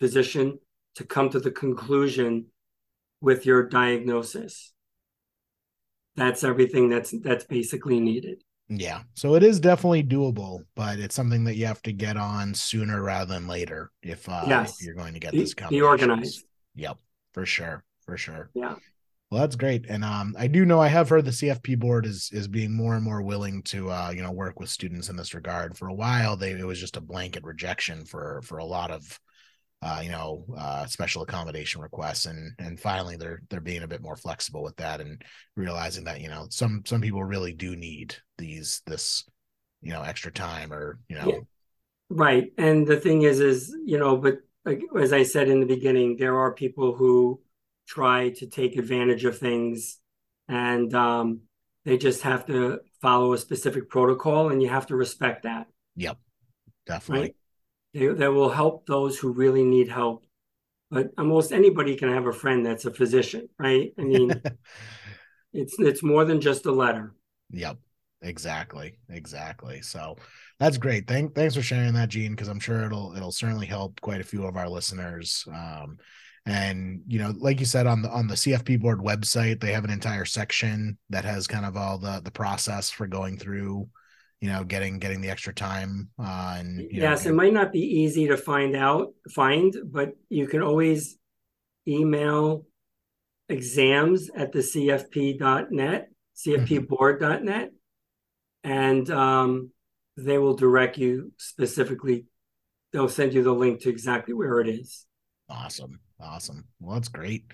physician 0.00 0.58
to 0.96 1.04
come 1.04 1.30
to 1.30 1.40
the 1.40 1.50
conclusion 1.50 2.46
with 3.20 3.46
your 3.46 3.68
diagnosis. 3.68 4.72
That's 6.16 6.42
everything 6.42 6.88
that's 6.88 7.14
that's 7.22 7.44
basically 7.44 8.00
needed. 8.00 8.42
Yeah. 8.68 9.02
So 9.14 9.34
it 9.34 9.42
is 9.42 9.60
definitely 9.60 10.04
doable, 10.04 10.64
but 10.74 10.98
it's 10.98 11.14
something 11.14 11.44
that 11.44 11.56
you 11.56 11.66
have 11.66 11.82
to 11.82 11.92
get 11.92 12.16
on 12.16 12.54
sooner 12.54 13.02
rather 13.02 13.32
than 13.32 13.48
later 13.48 13.90
if, 14.02 14.28
uh, 14.28 14.44
yes. 14.46 14.78
if 14.78 14.86
you're 14.86 14.94
going 14.94 15.14
to 15.14 15.20
get 15.20 15.32
this 15.32 15.54
be 15.54 15.80
organized. 15.80 16.44
Yep, 16.74 16.98
for 17.32 17.46
sure. 17.46 17.82
For 18.04 18.16
sure. 18.16 18.50
Yeah. 18.54 18.74
Well, 19.30 19.42
that's 19.42 19.56
great. 19.56 19.86
And 19.88 20.04
um, 20.04 20.34
I 20.38 20.46
do 20.46 20.64
know 20.64 20.80
I 20.80 20.88
have 20.88 21.10
heard 21.10 21.26
the 21.26 21.30
CFP 21.30 21.78
board 21.78 22.06
is 22.06 22.30
is 22.32 22.48
being 22.48 22.72
more 22.72 22.94
and 22.94 23.04
more 23.04 23.20
willing 23.20 23.62
to 23.64 23.90
uh, 23.90 24.10
you 24.10 24.22
know, 24.22 24.32
work 24.32 24.58
with 24.58 24.70
students 24.70 25.10
in 25.10 25.16
this 25.16 25.34
regard. 25.34 25.76
For 25.76 25.88
a 25.88 25.94
while, 25.94 26.36
they 26.36 26.52
it 26.52 26.66
was 26.66 26.80
just 26.80 26.96
a 26.96 27.02
blanket 27.02 27.44
rejection 27.44 28.06
for 28.06 28.40
for 28.42 28.58
a 28.58 28.64
lot 28.64 28.90
of 28.90 29.20
uh, 29.80 30.00
you 30.02 30.10
know, 30.10 30.44
uh, 30.56 30.86
special 30.86 31.22
accommodation 31.22 31.80
requests, 31.80 32.26
and 32.26 32.52
and 32.58 32.80
finally 32.80 33.16
they're 33.16 33.42
they're 33.48 33.60
being 33.60 33.84
a 33.84 33.88
bit 33.88 34.02
more 34.02 34.16
flexible 34.16 34.62
with 34.62 34.76
that 34.76 35.00
and 35.00 35.22
realizing 35.56 36.04
that 36.04 36.20
you 36.20 36.28
know 36.28 36.46
some 36.50 36.82
some 36.84 37.00
people 37.00 37.22
really 37.22 37.52
do 37.52 37.76
need 37.76 38.16
these 38.38 38.82
this 38.86 39.24
you 39.80 39.92
know 39.92 40.02
extra 40.02 40.32
time 40.32 40.72
or 40.72 40.98
you 41.08 41.16
know, 41.16 41.28
yeah. 41.28 41.38
right. 42.10 42.52
And 42.58 42.86
the 42.86 42.98
thing 42.98 43.22
is, 43.22 43.38
is 43.38 43.74
you 43.84 43.98
know, 43.98 44.16
but 44.16 44.38
as 44.98 45.12
I 45.12 45.22
said 45.22 45.48
in 45.48 45.60
the 45.60 45.66
beginning, 45.66 46.16
there 46.16 46.36
are 46.36 46.52
people 46.52 46.94
who 46.94 47.40
try 47.86 48.30
to 48.30 48.46
take 48.46 48.76
advantage 48.76 49.24
of 49.24 49.38
things, 49.38 49.98
and 50.48 50.92
um, 50.92 51.42
they 51.84 51.98
just 51.98 52.22
have 52.22 52.46
to 52.46 52.80
follow 53.00 53.32
a 53.32 53.38
specific 53.38 53.88
protocol, 53.88 54.50
and 54.50 54.60
you 54.60 54.68
have 54.68 54.88
to 54.88 54.96
respect 54.96 55.44
that. 55.44 55.68
Yep, 55.94 56.18
definitely. 56.84 57.28
Right? 57.28 57.36
They, 57.94 58.06
they 58.08 58.28
will 58.28 58.50
help 58.50 58.86
those 58.86 59.18
who 59.18 59.32
really 59.32 59.64
need 59.64 59.88
help. 59.88 60.24
But 60.90 61.10
almost 61.18 61.52
anybody 61.52 61.96
can 61.96 62.12
have 62.12 62.26
a 62.26 62.32
friend 62.32 62.64
that's 62.64 62.86
a 62.86 62.92
physician, 62.92 63.48
right? 63.58 63.92
I 63.98 64.02
mean, 64.02 64.42
it's 65.52 65.78
it's 65.78 66.02
more 66.02 66.24
than 66.24 66.40
just 66.40 66.66
a 66.66 66.72
letter. 66.72 67.14
Yep, 67.50 67.76
exactly, 68.22 68.98
exactly. 69.10 69.82
So 69.82 70.16
that's 70.58 70.78
great. 70.78 71.06
Thank 71.06 71.34
thanks 71.34 71.54
for 71.54 71.62
sharing 71.62 71.92
that, 71.94 72.08
Gene, 72.08 72.32
because 72.32 72.48
I'm 72.48 72.60
sure 72.60 72.84
it'll 72.84 73.14
it'll 73.14 73.32
certainly 73.32 73.66
help 73.66 74.00
quite 74.00 74.20
a 74.20 74.24
few 74.24 74.46
of 74.46 74.56
our 74.56 74.68
listeners. 74.68 75.44
Um, 75.52 75.98
and 76.46 77.02
you 77.06 77.18
know, 77.18 77.34
like 77.36 77.60
you 77.60 77.66
said 77.66 77.86
on 77.86 78.00
the 78.00 78.08
on 78.08 78.26
the 78.26 78.34
CFP 78.34 78.80
board 78.80 79.00
website, 79.00 79.60
they 79.60 79.72
have 79.72 79.84
an 79.84 79.90
entire 79.90 80.24
section 80.24 80.96
that 81.10 81.26
has 81.26 81.46
kind 81.46 81.66
of 81.66 81.76
all 81.76 81.98
the 81.98 82.22
the 82.24 82.30
process 82.30 82.88
for 82.88 83.06
going 83.06 83.36
through 83.36 83.88
you 84.40 84.48
know 84.48 84.64
getting 84.64 84.98
getting 84.98 85.20
the 85.20 85.30
extra 85.30 85.52
time 85.52 86.10
uh, 86.18 86.56
and 86.58 86.88
yes 86.92 87.24
know, 87.24 87.30
it 87.30 87.34
might 87.34 87.52
not 87.52 87.72
be 87.72 87.80
easy 87.80 88.28
to 88.28 88.36
find 88.36 88.76
out 88.76 89.12
find 89.30 89.74
but 89.86 90.10
you 90.28 90.46
can 90.46 90.62
always 90.62 91.16
email 91.86 92.64
exams 93.48 94.30
at 94.36 94.52
the 94.52 94.60
cfp.net 94.60 96.08
cfpboard.net 96.36 97.72
and 98.64 99.10
um, 99.10 99.70
they 100.16 100.38
will 100.38 100.54
direct 100.54 100.98
you 100.98 101.32
specifically. 101.36 102.26
They'll 102.92 103.08
send 103.08 103.34
you 103.34 103.42
the 103.42 103.52
link 103.52 103.80
to 103.82 103.90
exactly 103.90 104.34
where 104.34 104.60
it 104.60 104.68
is. 104.68 105.06
Awesome. 105.48 106.00
Awesome. 106.20 106.66
Well 106.80 106.94
that's 106.94 107.08
great. 107.08 107.52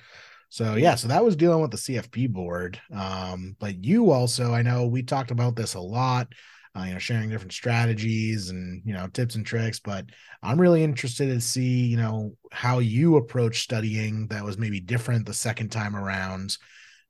So 0.49 0.75
yeah, 0.77 0.95
so 0.95 1.09
that 1.09 1.25
was 1.25 1.37
dealing 1.37 1.61
with 1.61 1.73
the 1.73 1.77
CFP 1.77 2.31
board. 2.31 2.81
Um, 2.93 3.57
but 3.59 3.85
you 3.85 4.13
also, 4.13 4.53
I 4.55 4.63
know 4.63 4.87
we 4.87 5.03
talked 5.03 5.31
about 5.31 5.57
this 5.57 5.75
a 5.75 5.81
lot 5.81 6.29
uh, 6.77 6.83
you 6.83 6.93
know, 6.93 6.99
sharing 6.99 7.31
different 7.31 7.53
strategies 7.53 8.51
and 8.51 8.83
you 8.85 8.93
know 8.93 9.07
tips 9.09 9.37
and 9.37 9.47
tricks. 9.47 9.79
But 9.79 10.07
I'm 10.43 10.61
really 10.61 10.83
interested 10.83 11.27
to 11.27 11.41
see 11.41 11.87
you 11.87 11.97
know 11.97 12.37
how 12.53 12.81
you 12.81 13.17
approach 13.17 13.63
studying 13.63 14.27
that 14.29 14.45
was 14.45 14.59
maybe 14.59 14.81
different 14.81 15.27
the 15.27 15.35
second 15.35 15.71
time 15.71 15.95
around, 15.95 16.57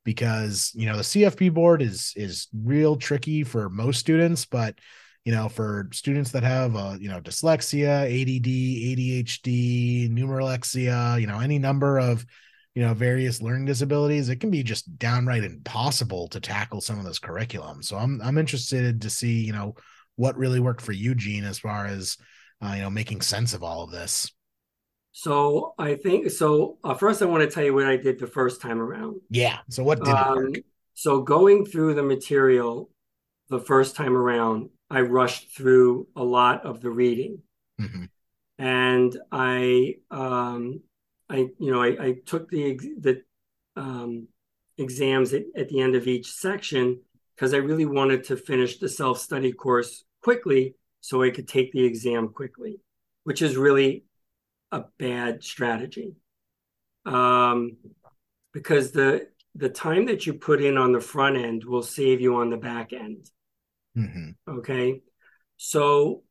because 0.05 0.71
you 0.75 0.87
know 0.87 0.97
the 0.97 1.03
CFP 1.03 1.53
board 1.53 1.83
is 1.83 2.13
is 2.17 2.49
real 2.53 2.97
tricky 2.97 3.43
for 3.43 3.71
most 3.71 4.01
students, 4.01 4.45
but 4.45 4.79
you 5.25 5.33
know 5.33 5.49
for 5.49 5.89
students 5.93 6.31
that 6.33 6.43
have 6.43 6.77
uh, 6.77 6.97
you 7.01 7.09
know 7.09 7.21
dyslexia, 7.21 8.05
ADD, 8.05 8.47
ADHD, 8.47 10.11
numeralexia, 10.11 11.21
you 11.21 11.27
know 11.27 11.41
any 11.41 11.59
number 11.59 11.99
of 11.99 12.27
you 12.75 12.83
know 12.83 12.93
various 12.93 13.41
learning 13.41 13.65
disabilities 13.65 14.29
it 14.29 14.37
can 14.37 14.51
be 14.51 14.63
just 14.63 14.99
downright 14.99 15.45
impossible 15.45 16.29
to 16.29 16.41
tackle 16.41 16.81
some 16.81 16.99
of 16.99 17.05
this 17.05 17.19
curriculum. 17.19 17.83
So 17.83 17.97
i'm 17.97 18.21
i'm 18.23 18.39
interested 18.39 19.01
to 19.03 19.11
see 19.11 19.45
you 19.45 19.53
know 19.53 19.77
what 20.17 20.37
really 20.37 20.61
worked 20.61 20.83
for 20.83 20.93
you 20.93 21.15
gene 21.15 21.45
as 21.45 21.59
far 21.59 21.87
as 21.87 22.17
uh, 22.65 22.73
you 22.75 22.83
know 22.83 22.91
making 22.91 23.21
sense 23.21 23.55
of 23.55 23.63
all 23.63 23.83
of 23.83 23.91
this. 23.91 24.31
So 25.13 25.75
i 25.79 25.95
think 25.95 26.31
so 26.31 26.79
uh, 26.85 26.95
first 26.95 27.23
i 27.23 27.27
want 27.27 27.49
to 27.49 27.51
tell 27.51 27.65
you 27.65 27.75
what 27.75 27.87
i 27.87 27.97
did 27.97 28.19
the 28.19 28.27
first 28.27 28.61
time 28.61 28.81
around. 28.81 29.21
Yeah 29.31 29.59
so 29.71 29.85
what 29.85 30.03
did 30.05 30.15
um, 30.15 30.37
work? 30.37 30.55
so 30.95 31.23
going 31.23 31.65
through 31.65 31.95
the 31.95 32.03
material 32.03 32.91
the 33.51 33.61
first 33.61 33.95
time 33.95 34.17
around 34.17 34.71
i 34.91 35.01
rushed 35.01 35.57
through 35.57 36.09
a 36.17 36.25
lot 36.25 36.67
of 36.67 36.81
the 36.81 36.91
reading. 36.91 37.41
Mm-hmm. 37.81 38.05
and 38.59 39.17
i 39.33 39.95
um 40.11 40.81
I 41.29 41.49
you 41.59 41.73
know 41.73 41.83
I, 41.83 42.07
I 42.07 42.15
took 42.25 42.51
the 42.51 42.77
the 42.99 43.23
um, 43.77 44.29
exams 44.79 45.33
at, 45.33 45.45
at 45.57 45.69
the 45.69 45.81
end 45.81 45.95
of 45.95 46.07
each 46.07 46.31
section 46.33 47.01
because 47.35 47.55
I 47.55 47.59
really 47.59 47.87
wanted 47.87 48.25
to 48.25 48.37
finish 48.37 48.79
the 48.79 48.89
self 48.89 49.19
study 49.19 49.53
course 49.53 50.05
quickly 50.23 50.77
so 51.01 51.23
I 51.23 51.31
could 51.31 51.49
take 51.49 51.73
the 51.73 51.85
exam 51.85 52.29
quickly, 52.29 52.81
which 53.25 53.43
is 53.43 53.57
really 53.57 54.05
a 54.73 54.85
bad 54.99 55.43
strategy. 55.43 56.15
Um, 57.05 57.77
because 58.53 58.93
the 58.93 59.29
the 59.55 59.69
time 59.69 60.07
that 60.07 60.27
you 60.27 60.35
put 60.35 60.63
in 60.63 60.77
on 60.77 60.93
the 60.93 61.01
front 61.01 61.37
end 61.37 61.65
will 61.65 61.83
save 61.83 62.21
you 62.21 62.37
on 62.37 62.51
the 62.51 62.57
back 62.57 62.93
end. 62.93 63.31
Mm-hmm. 63.97 64.31
Okay, 64.59 65.03
so 65.57 66.23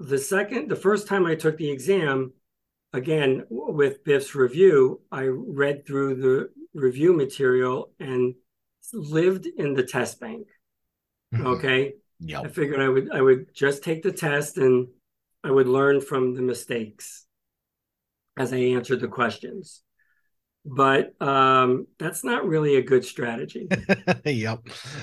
the 0.00 0.18
second, 0.18 0.68
the 0.68 0.76
first 0.76 1.06
time 1.06 1.26
I 1.26 1.36
took 1.36 1.56
the 1.56 1.70
exam, 1.70 2.32
again, 2.92 3.44
with 3.48 4.04
BIF's 4.04 4.34
review, 4.34 5.00
I 5.10 5.24
read 5.24 5.86
through 5.86 6.16
the 6.16 6.50
review 6.74 7.12
material 7.12 7.92
and 7.98 8.34
lived 8.92 9.46
in 9.46 9.74
the 9.74 9.82
test 9.82 10.20
bank. 10.20 10.48
Mm-hmm. 11.34 11.46
Okay. 11.46 11.94
Yeah. 12.20 12.40
I 12.40 12.48
figured 12.48 12.80
I 12.80 12.88
would 12.88 13.10
I 13.12 13.20
would 13.20 13.54
just 13.54 13.82
take 13.82 14.02
the 14.02 14.12
test 14.12 14.56
and 14.56 14.88
I 15.42 15.50
would 15.50 15.66
learn 15.66 16.00
from 16.00 16.34
the 16.34 16.42
mistakes 16.42 17.26
as 18.38 18.52
I 18.52 18.58
answered 18.58 19.00
the 19.00 19.08
questions. 19.08 19.82
But 20.64 21.20
um, 21.20 21.88
that's 21.98 22.22
not 22.22 22.46
really 22.46 22.76
a 22.76 22.82
good 22.82 23.04
strategy. 23.04 23.66
yep, 24.24 24.60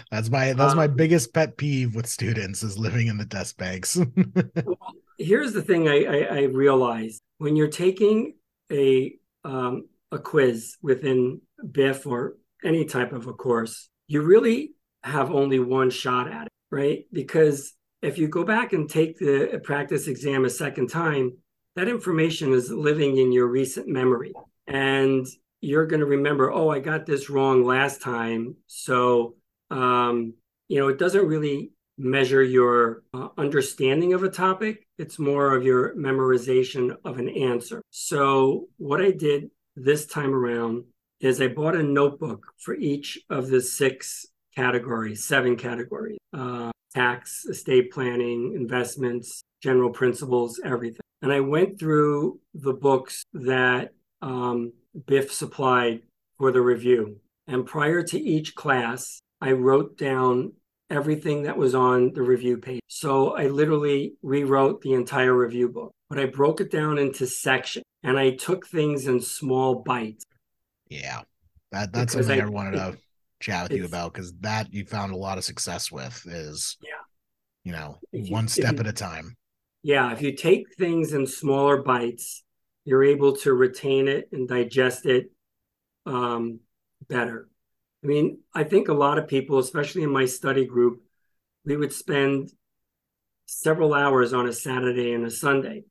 that's 0.09 0.29
my 0.29 0.53
that's 0.53 0.71
um, 0.71 0.77
my 0.77 0.87
biggest 0.87 1.33
pet 1.33 1.57
peeve 1.57 1.95
with 1.95 2.07
students 2.07 2.63
is 2.63 2.77
living 2.77 3.07
in 3.07 3.17
the 3.17 3.25
test 3.25 3.57
banks. 3.57 3.97
well, 4.65 4.93
here's 5.17 5.51
the 5.51 5.61
thing 5.61 5.89
I, 5.89 6.05
I, 6.05 6.37
I 6.37 6.41
realized 6.43 7.21
when 7.39 7.55
you're 7.55 7.67
taking 7.67 8.35
a 8.71 9.15
um, 9.43 9.87
a 10.11 10.19
quiz 10.19 10.77
within 10.81 11.41
BIF 11.71 12.05
or 12.05 12.35
any 12.63 12.85
type 12.85 13.11
of 13.13 13.27
a 13.27 13.33
course, 13.33 13.89
you 14.07 14.21
really 14.21 14.73
have 15.03 15.31
only 15.31 15.59
one 15.59 15.89
shot 15.89 16.31
at 16.31 16.47
it, 16.47 16.51
right? 16.71 17.05
Because 17.11 17.73
if 18.01 18.17
you 18.17 18.27
go 18.27 18.43
back 18.43 18.73
and 18.73 18.89
take 18.89 19.17
the 19.17 19.59
practice 19.63 20.07
exam 20.07 20.45
a 20.45 20.49
second 20.49 20.89
time, 20.89 21.37
that 21.75 21.87
information 21.87 22.53
is 22.53 22.71
living 22.71 23.17
in 23.17 23.31
your 23.31 23.47
recent 23.47 23.87
memory. 23.87 24.33
And 24.67 25.25
you're 25.61 25.87
going 25.87 25.99
to 26.01 26.05
remember, 26.05 26.51
oh, 26.51 26.69
I 26.69 26.79
got 26.79 27.05
this 27.05 27.29
wrong 27.29 27.63
last 27.63 28.01
time. 28.01 28.55
So, 28.67 29.35
um, 29.69 30.33
you 30.67 30.79
know, 30.79 30.89
it 30.89 30.97
doesn't 30.97 31.27
really 31.27 31.71
measure 31.99 32.41
your 32.41 33.03
uh, 33.13 33.27
understanding 33.37 34.13
of 34.13 34.23
a 34.23 34.29
topic. 34.29 34.87
It's 34.97 35.19
more 35.19 35.55
of 35.55 35.63
your 35.63 35.95
memorization 35.95 36.95
of 37.03 37.19
an 37.19 37.29
answer. 37.29 37.81
So, 37.91 38.67
what 38.77 39.01
I 39.01 39.11
did 39.11 39.51
this 39.75 40.05
time 40.05 40.33
around 40.33 40.85
is 41.19 41.41
I 41.41 41.49
bought 41.49 41.75
a 41.75 41.83
notebook 41.83 42.45
for 42.57 42.75
each 42.75 43.19
of 43.29 43.49
the 43.49 43.61
six 43.61 44.25
categories, 44.55 45.25
seven 45.25 45.55
categories 45.55 46.17
uh, 46.33 46.71
tax, 46.93 47.45
estate 47.45 47.91
planning, 47.91 48.53
investments, 48.55 49.43
general 49.61 49.91
principles, 49.91 50.59
everything. 50.63 51.01
And 51.21 51.31
I 51.31 51.41
went 51.41 51.79
through 51.79 52.39
the 52.53 52.73
books 52.73 53.23
that 53.33 53.91
um, 54.21 54.73
BIF 55.05 55.31
supplied 55.31 56.01
for 56.37 56.51
the 56.51 56.61
review. 56.61 57.17
And 57.47 57.65
prior 57.65 58.03
to 58.03 58.19
each 58.19 58.55
class, 58.55 59.19
I 59.41 59.51
wrote 59.51 59.97
down 59.97 60.53
everything 60.89 61.43
that 61.43 61.57
was 61.57 61.75
on 61.75 62.13
the 62.13 62.21
review 62.21 62.57
page. 62.57 62.81
So 62.87 63.35
I 63.35 63.47
literally 63.47 64.13
rewrote 64.21 64.81
the 64.81 64.93
entire 64.93 65.33
review 65.33 65.69
book, 65.69 65.91
but 66.09 66.19
I 66.19 66.25
broke 66.25 66.61
it 66.61 66.71
down 66.71 66.97
into 66.97 67.27
sections 67.27 67.85
and 68.03 68.17
I 68.17 68.31
took 68.31 68.67
things 68.67 69.07
in 69.07 69.21
small 69.21 69.75
bites. 69.75 70.25
Yeah. 70.89 71.21
That 71.71 71.93
that's 71.93 72.13
because 72.13 72.27
something 72.27 72.41
I, 72.41 72.47
I 72.47 72.49
wanted 72.49 72.71
to 72.77 72.97
chat 73.39 73.69
with 73.69 73.77
you 73.77 73.85
about 73.85 74.13
because 74.13 74.33
that 74.39 74.73
you 74.73 74.85
found 74.85 75.13
a 75.13 75.17
lot 75.17 75.37
of 75.37 75.43
success 75.43 75.91
with 75.91 76.25
is 76.25 76.77
yeah, 76.81 76.89
you 77.63 77.71
know, 77.71 77.99
you, 78.11 78.33
one 78.33 78.47
step 78.47 78.79
at 78.79 78.87
a 78.87 78.93
time. 78.93 79.35
Yeah, 79.83 80.11
if 80.11 80.21
you 80.21 80.35
take 80.35 80.75
things 80.75 81.13
in 81.13 81.25
smaller 81.27 81.81
bites, 81.81 82.43
you're 82.85 83.03
able 83.03 83.35
to 83.37 83.53
retain 83.53 84.07
it 84.07 84.29
and 84.31 84.47
digest 84.47 85.05
it 85.05 85.31
um, 86.05 86.59
better. 87.07 87.47
I 88.03 88.07
mean, 88.07 88.39
I 88.53 88.63
think 88.63 88.87
a 88.87 88.93
lot 88.93 89.17
of 89.17 89.27
people, 89.27 89.59
especially 89.59 90.03
in 90.03 90.11
my 90.11 90.25
study 90.25 90.65
group, 90.65 91.01
we 91.65 91.75
would 91.75 91.91
spend 91.91 92.51
several 93.45 93.93
hours 93.93 94.31
on 94.31 94.47
a 94.47 94.53
Saturday 94.53 95.13
and 95.13 95.25
a 95.25 95.31
Sunday. 95.31 95.83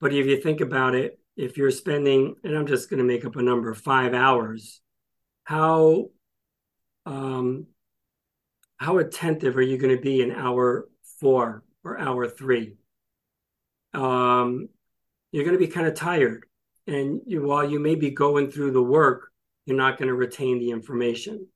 But 0.00 0.12
if 0.12 0.26
you 0.26 0.40
think 0.40 0.60
about 0.60 0.94
it, 0.94 1.18
if 1.36 1.56
you're 1.56 1.70
spending, 1.70 2.36
and 2.44 2.56
I'm 2.56 2.66
just 2.66 2.90
going 2.90 2.98
to 2.98 3.04
make 3.04 3.24
up 3.24 3.36
a 3.36 3.42
number, 3.42 3.74
five 3.74 4.14
hours, 4.14 4.80
how 5.44 6.10
um, 7.06 7.66
how 8.76 8.98
attentive 8.98 9.56
are 9.56 9.62
you 9.62 9.78
going 9.78 9.96
to 9.96 10.02
be 10.02 10.22
in 10.22 10.30
hour 10.30 10.88
four 11.18 11.64
or 11.82 11.98
hour 11.98 12.28
three? 12.28 12.74
Um, 13.94 14.68
you're 15.32 15.44
going 15.44 15.58
to 15.58 15.64
be 15.64 15.72
kind 15.72 15.86
of 15.86 15.94
tired, 15.94 16.44
and 16.86 17.20
you, 17.26 17.42
while 17.42 17.68
you 17.68 17.80
may 17.80 17.94
be 17.94 18.10
going 18.10 18.50
through 18.50 18.72
the 18.72 18.82
work, 18.82 19.31
you're 19.66 19.76
not 19.76 19.98
going 19.98 20.08
to 20.08 20.14
retain 20.14 20.58
the 20.58 20.70
information. 20.70 21.46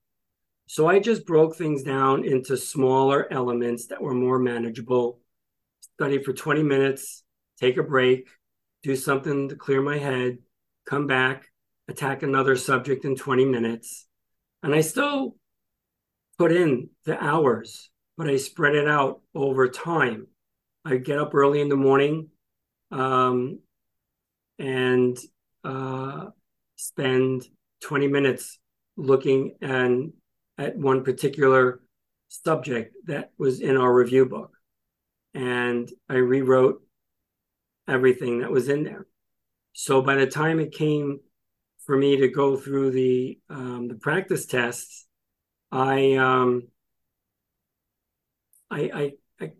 So 0.66 0.88
I 0.88 0.98
just 0.98 1.26
broke 1.26 1.56
things 1.56 1.82
down 1.82 2.24
into 2.24 2.56
smaller 2.56 3.32
elements 3.32 3.86
that 3.86 4.02
were 4.02 4.14
more 4.14 4.38
manageable. 4.38 5.20
Study 5.80 6.22
for 6.22 6.32
20 6.32 6.62
minutes, 6.62 7.22
take 7.60 7.76
a 7.76 7.82
break, 7.82 8.28
do 8.82 8.96
something 8.96 9.48
to 9.48 9.56
clear 9.56 9.80
my 9.80 9.98
head, 9.98 10.38
come 10.84 11.06
back, 11.06 11.46
attack 11.88 12.22
another 12.22 12.56
subject 12.56 13.04
in 13.04 13.16
20 13.16 13.44
minutes. 13.44 14.06
And 14.62 14.74
I 14.74 14.80
still 14.80 15.36
put 16.38 16.52
in 16.52 16.90
the 17.04 17.22
hours, 17.22 17.90
but 18.16 18.28
I 18.28 18.36
spread 18.36 18.74
it 18.74 18.88
out 18.88 19.20
over 19.34 19.68
time. 19.68 20.26
I 20.84 20.96
get 20.96 21.18
up 21.18 21.34
early 21.34 21.60
in 21.60 21.68
the 21.68 21.76
morning 21.76 22.28
um, 22.90 23.60
and 24.58 25.18
uh, 25.64 26.26
spend 26.76 27.46
20 27.86 28.08
minutes 28.08 28.58
looking 28.96 29.54
and 29.62 30.12
at 30.58 30.76
one 30.76 31.04
particular 31.04 31.80
subject 32.28 32.96
that 33.06 33.30
was 33.38 33.60
in 33.60 33.76
our 33.76 33.94
review 33.94 34.26
book. 34.26 34.50
And 35.34 35.88
I 36.08 36.14
rewrote 36.14 36.82
everything 37.86 38.40
that 38.40 38.50
was 38.50 38.68
in 38.68 38.82
there. 38.82 39.06
So 39.72 40.02
by 40.02 40.16
the 40.16 40.26
time 40.26 40.58
it 40.58 40.72
came 40.72 41.20
for 41.84 41.96
me 41.96 42.16
to 42.16 42.28
go 42.28 42.56
through 42.56 42.90
the 42.90 43.38
um, 43.48 43.86
the 43.86 43.94
practice 43.94 44.46
tests, 44.46 45.06
I, 45.70 46.14
um, 46.14 46.66
I, 48.68 48.80
I 48.80 49.12
I 49.40 49.52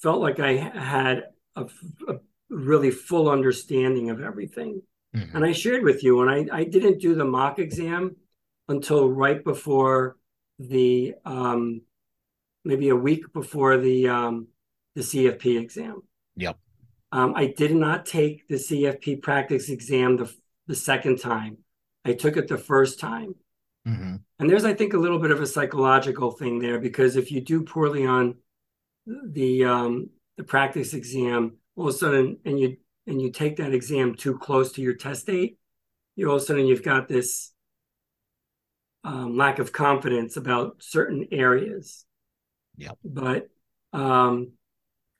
felt 0.00 0.22
like 0.22 0.40
I 0.40 0.52
had 0.54 1.24
a, 1.54 1.66
a 2.08 2.14
really 2.48 2.90
full 2.90 3.28
understanding 3.28 4.08
of 4.08 4.22
everything. 4.22 4.80
Mm-hmm. 5.14 5.36
And 5.36 5.44
I 5.44 5.52
shared 5.52 5.84
with 5.84 6.02
you, 6.02 6.22
and 6.22 6.30
I, 6.30 6.56
I 6.56 6.64
didn't 6.64 7.00
do 7.00 7.14
the 7.14 7.24
mock 7.24 7.58
exam 7.58 8.16
until 8.68 9.08
right 9.08 9.42
before 9.42 10.16
the 10.58 11.14
um, 11.24 11.82
maybe 12.64 12.88
a 12.88 12.96
week 12.96 13.32
before 13.32 13.76
the 13.76 14.08
um, 14.08 14.48
the 14.94 15.02
CFP 15.02 15.60
exam. 15.60 16.02
Yep. 16.36 16.58
Um, 17.12 17.34
I 17.36 17.46
did 17.46 17.74
not 17.74 18.06
take 18.06 18.48
the 18.48 18.56
CFP 18.56 19.22
practice 19.22 19.68
exam 19.68 20.16
the 20.16 20.34
the 20.66 20.74
second 20.74 21.20
time. 21.20 21.58
I 22.04 22.12
took 22.12 22.36
it 22.36 22.48
the 22.48 22.58
first 22.58 22.98
time. 23.00 23.34
Mm-hmm. 23.86 24.16
And 24.38 24.50
there's, 24.50 24.64
I 24.64 24.74
think, 24.74 24.94
a 24.94 24.98
little 24.98 25.18
bit 25.18 25.30
of 25.30 25.40
a 25.40 25.46
psychological 25.46 26.30
thing 26.30 26.58
there 26.58 26.78
because 26.78 27.16
if 27.16 27.30
you 27.30 27.40
do 27.40 27.62
poorly 27.62 28.06
on 28.06 28.36
the 29.06 29.64
um, 29.64 30.10
the 30.36 30.44
practice 30.44 30.94
exam, 30.94 31.56
all 31.76 31.88
of 31.88 31.94
a 31.94 31.98
sudden, 31.98 32.38
and 32.44 32.58
you 32.58 32.78
and 33.06 33.20
you 33.20 33.30
take 33.30 33.56
that 33.56 33.74
exam 33.74 34.14
too 34.14 34.38
close 34.38 34.72
to 34.72 34.82
your 34.82 34.94
test 34.94 35.26
date, 35.26 35.58
you 36.16 36.28
all 36.28 36.36
of 36.36 36.42
a 36.42 36.44
sudden 36.44 36.66
you've 36.66 36.82
got 36.82 37.08
this 37.08 37.52
um, 39.04 39.36
lack 39.36 39.58
of 39.58 39.72
confidence 39.72 40.36
about 40.36 40.76
certain 40.82 41.28
areas. 41.30 42.04
Yeah. 42.76 42.92
But 43.04 43.48
um, 43.92 44.52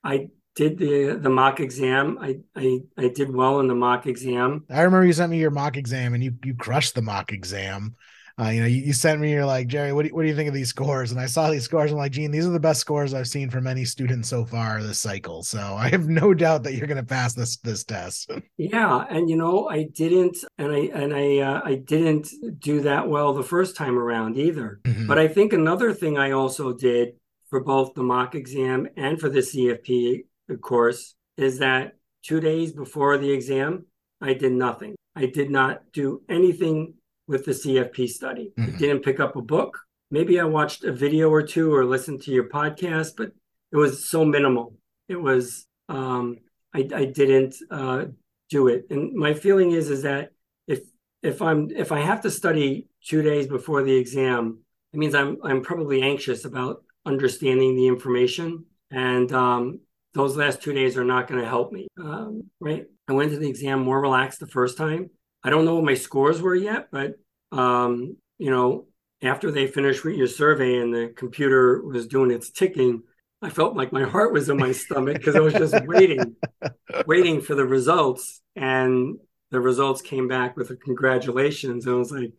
I 0.02 0.28
did 0.54 0.78
the 0.78 1.18
the 1.20 1.30
mock 1.30 1.60
exam. 1.60 2.18
I, 2.20 2.38
I 2.56 2.80
I 2.96 3.08
did 3.08 3.32
well 3.32 3.60
in 3.60 3.68
the 3.68 3.74
mock 3.74 4.06
exam. 4.06 4.64
I 4.70 4.82
remember 4.82 5.06
you 5.06 5.12
sent 5.12 5.30
me 5.30 5.38
your 5.38 5.50
mock 5.50 5.76
exam 5.76 6.14
and 6.14 6.22
you 6.22 6.34
you 6.44 6.54
crushed 6.54 6.94
the 6.94 7.02
mock 7.02 7.32
exam 7.32 7.96
uh, 8.40 8.48
you 8.48 8.60
know, 8.60 8.66
you, 8.66 8.82
you, 8.82 8.92
sent 8.92 9.20
me, 9.20 9.30
you're 9.30 9.46
like, 9.46 9.68
Jerry, 9.68 9.92
what 9.92 10.02
do, 10.02 10.08
you, 10.08 10.14
what 10.14 10.22
do 10.22 10.28
you 10.28 10.34
think 10.34 10.48
of 10.48 10.54
these 10.54 10.68
scores? 10.68 11.12
And 11.12 11.20
I 11.20 11.26
saw 11.26 11.50
these 11.50 11.62
scores. 11.62 11.92
I'm 11.92 11.98
like, 11.98 12.10
Gene, 12.10 12.32
these 12.32 12.46
are 12.46 12.50
the 12.50 12.58
best 12.58 12.80
scores 12.80 13.14
I've 13.14 13.28
seen 13.28 13.48
from 13.48 13.68
any 13.68 13.84
student 13.84 14.26
so 14.26 14.44
far 14.44 14.82
this 14.82 14.98
cycle. 14.98 15.44
So 15.44 15.60
I 15.78 15.88
have 15.90 16.08
no 16.08 16.34
doubt 16.34 16.64
that 16.64 16.74
you're 16.74 16.88
going 16.88 16.96
to 16.96 17.06
pass 17.06 17.34
this 17.34 17.56
this 17.58 17.84
test. 17.84 18.30
Yeah, 18.56 19.04
and 19.10 19.28
you 19.28 19.36
know, 19.36 19.68
I 19.68 19.88
didn't, 19.94 20.38
and 20.58 20.72
I 20.72 20.78
and 20.94 21.12
I 21.12 21.38
uh, 21.38 21.60
I 21.64 21.74
didn't 21.74 22.28
do 22.60 22.82
that 22.82 23.08
well 23.08 23.34
the 23.34 23.42
first 23.42 23.76
time 23.76 23.98
around 23.98 24.36
either. 24.36 24.80
Mm-hmm. 24.84 25.08
But 25.08 25.18
I 25.18 25.26
think 25.28 25.52
another 25.52 25.92
thing 25.92 26.18
I 26.18 26.30
also 26.30 26.72
did 26.72 27.14
for 27.50 27.60
both 27.60 27.94
the 27.94 28.02
mock 28.02 28.34
exam 28.34 28.88
and 28.96 29.20
for 29.20 29.28
the 29.28 29.40
CFP 29.40 30.24
course 30.60 31.14
is 31.36 31.58
that 31.58 31.96
two 32.22 32.40
days 32.40 32.72
before 32.72 33.18
the 33.18 33.30
exam, 33.30 33.86
I 34.20 34.34
did 34.34 34.52
nothing. 34.52 34.94
I 35.16 35.26
did 35.26 35.50
not 35.50 35.82
do 35.92 36.22
anything 36.28 36.94
with 37.26 37.44
the 37.44 37.52
CFP 37.52 38.08
study. 38.08 38.52
Mm-hmm. 38.58 38.74
I 38.74 38.78
didn't 38.78 39.02
pick 39.02 39.20
up 39.20 39.36
a 39.36 39.42
book. 39.42 39.78
Maybe 40.10 40.38
I 40.38 40.44
watched 40.44 40.84
a 40.84 40.92
video 40.92 41.30
or 41.30 41.42
two 41.42 41.74
or 41.74 41.84
listened 41.84 42.22
to 42.22 42.30
your 42.30 42.48
podcast, 42.48 43.12
but 43.16 43.32
it 43.72 43.76
was 43.76 44.08
so 44.08 44.24
minimal. 44.24 44.74
It 45.08 45.20
was 45.20 45.66
um, 45.88 46.38
I, 46.74 46.88
I 46.94 47.04
didn't 47.06 47.56
uh, 47.70 48.06
do 48.50 48.68
it. 48.68 48.86
And 48.90 49.14
my 49.14 49.34
feeling 49.34 49.72
is 49.72 49.90
is 49.90 50.02
that 50.02 50.30
if 50.66 50.80
if 51.22 51.40
I'm 51.40 51.70
if 51.70 51.92
I 51.92 52.00
have 52.00 52.20
to 52.22 52.30
study 52.30 52.88
two 53.04 53.22
days 53.22 53.46
before 53.46 53.82
the 53.82 53.94
exam, 53.94 54.58
it 54.92 54.98
means 54.98 55.14
I'm 55.14 55.38
I'm 55.42 55.62
probably 55.62 56.02
anxious 56.02 56.44
about 56.44 56.82
understanding 57.06 57.76
the 57.76 57.86
information, 57.86 58.64
and 58.90 59.32
um, 59.32 59.80
those 60.14 60.36
last 60.36 60.62
two 60.62 60.72
days 60.72 60.96
are 60.96 61.04
not 61.04 61.28
going 61.28 61.40
to 61.40 61.48
help 61.48 61.72
me. 61.72 61.88
Um, 61.98 62.44
right? 62.60 62.86
I 63.08 63.12
went 63.12 63.30
to 63.32 63.38
the 63.38 63.48
exam 63.48 63.80
more 63.80 64.00
relaxed 64.00 64.40
the 64.40 64.46
first 64.46 64.78
time. 64.78 65.10
I 65.44 65.50
don't 65.50 65.66
know 65.66 65.76
what 65.76 65.84
my 65.84 65.94
scores 65.94 66.40
were 66.40 66.54
yet, 66.54 66.88
but 66.90 67.14
um, 67.52 68.16
you 68.38 68.50
know, 68.50 68.86
after 69.22 69.50
they 69.50 69.66
finished 69.66 70.04
reading 70.04 70.18
your 70.18 70.28
survey 70.28 70.78
and 70.78 70.92
the 70.92 71.12
computer 71.14 71.82
was 71.82 72.06
doing 72.06 72.30
its 72.30 72.50
ticking, 72.50 73.02
I 73.42 73.50
felt 73.50 73.76
like 73.76 73.92
my 73.92 74.04
heart 74.04 74.32
was 74.32 74.48
in 74.48 74.56
my 74.56 74.72
stomach 74.72 75.18
because 75.18 75.36
I 75.36 75.40
was 75.40 75.52
just 75.52 75.74
waiting, 75.86 76.36
waiting 77.06 77.42
for 77.42 77.54
the 77.54 77.64
results. 77.64 78.40
And 78.56 79.18
the 79.50 79.60
results 79.60 80.00
came 80.00 80.28
back 80.28 80.56
with 80.56 80.70
a 80.70 80.76
congratulations. 80.76 81.86
And 81.86 81.94
I 81.94 81.98
was 81.98 82.10
like, 82.10 82.32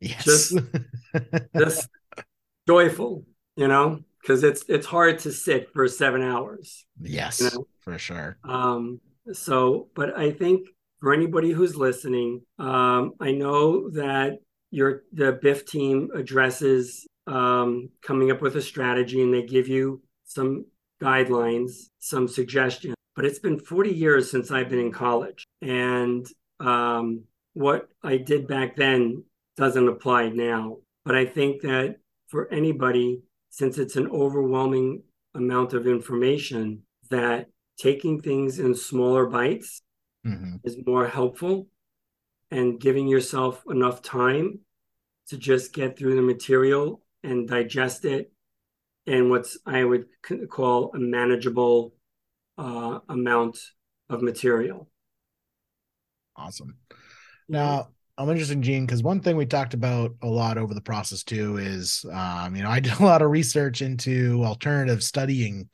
yes. 0.00 0.24
just, 0.24 0.58
just 1.56 1.88
joyful, 2.66 3.26
you 3.56 3.68
know, 3.68 4.00
because 4.20 4.42
it's 4.42 4.64
it's 4.68 4.86
hard 4.86 5.18
to 5.20 5.32
sit 5.32 5.72
for 5.72 5.86
seven 5.88 6.22
hours. 6.22 6.86
Yes, 7.00 7.40
you 7.40 7.50
know? 7.50 7.66
for 7.80 7.98
sure. 7.98 8.38
Um, 8.44 9.00
so, 9.32 9.88
but 9.94 10.16
I 10.16 10.30
think 10.32 10.68
for 11.00 11.12
anybody 11.12 11.50
who's 11.50 11.76
listening, 11.76 12.42
um, 12.58 13.12
I 13.20 13.32
know 13.32 13.90
that 13.90 14.38
your 14.70 15.02
the 15.12 15.38
BIF 15.42 15.66
team 15.66 16.10
addresses 16.14 17.06
um, 17.26 17.88
coming 18.02 18.30
up 18.30 18.40
with 18.40 18.56
a 18.56 18.62
strategy 18.62 19.22
and 19.22 19.32
they 19.32 19.42
give 19.42 19.68
you 19.68 20.02
some 20.24 20.66
guidelines, 21.02 21.88
some 21.98 22.28
suggestions. 22.28 22.94
But 23.16 23.24
it's 23.24 23.38
been 23.38 23.58
40 23.58 23.90
years 23.90 24.30
since 24.30 24.50
I've 24.50 24.68
been 24.68 24.78
in 24.78 24.92
college. 24.92 25.44
And 25.60 26.26
um, 26.60 27.24
what 27.54 27.88
I 28.02 28.16
did 28.16 28.46
back 28.46 28.76
then 28.76 29.24
doesn't 29.56 29.88
apply 29.88 30.28
now. 30.28 30.78
But 31.04 31.16
I 31.16 31.24
think 31.24 31.62
that 31.62 31.96
for 32.28 32.48
anybody, 32.52 33.22
since 33.50 33.78
it's 33.78 33.96
an 33.96 34.08
overwhelming 34.08 35.02
amount 35.34 35.72
of 35.72 35.86
information, 35.86 36.82
that 37.10 37.46
taking 37.78 38.20
things 38.20 38.58
in 38.58 38.74
smaller 38.74 39.26
bites 39.26 39.82
mm-hmm. 40.26 40.56
is 40.64 40.76
more 40.86 41.06
helpful 41.06 41.68
and 42.50 42.80
giving 42.80 43.08
yourself 43.08 43.62
enough 43.68 44.02
time 44.02 44.60
to 45.28 45.36
just 45.36 45.72
get 45.72 45.96
through 45.96 46.16
the 46.16 46.22
material 46.22 47.02
and 47.22 47.48
digest 47.48 48.04
it 48.04 48.32
in 49.06 49.30
what's 49.30 49.58
I 49.66 49.84
would 49.84 50.06
call 50.48 50.92
a 50.94 50.98
manageable 50.98 51.94
uh, 52.58 53.00
amount 53.08 53.58
of 54.08 54.22
material. 54.22 54.88
Awesome. 56.36 56.76
Now, 57.48 57.88
I'm 58.18 58.28
interested, 58.28 58.60
Gene, 58.60 58.84
because 58.86 59.02
one 59.02 59.20
thing 59.20 59.36
we 59.36 59.46
talked 59.46 59.74
about 59.74 60.14
a 60.22 60.26
lot 60.26 60.58
over 60.58 60.74
the 60.74 60.80
process 60.80 61.22
too 61.22 61.56
is, 61.56 62.04
um, 62.12 62.54
you 62.54 62.62
know, 62.62 62.70
I 62.70 62.80
did 62.80 62.98
a 63.00 63.04
lot 63.04 63.22
of 63.22 63.30
research 63.30 63.82
into 63.82 64.42
alternative 64.44 65.02
studying 65.02 65.68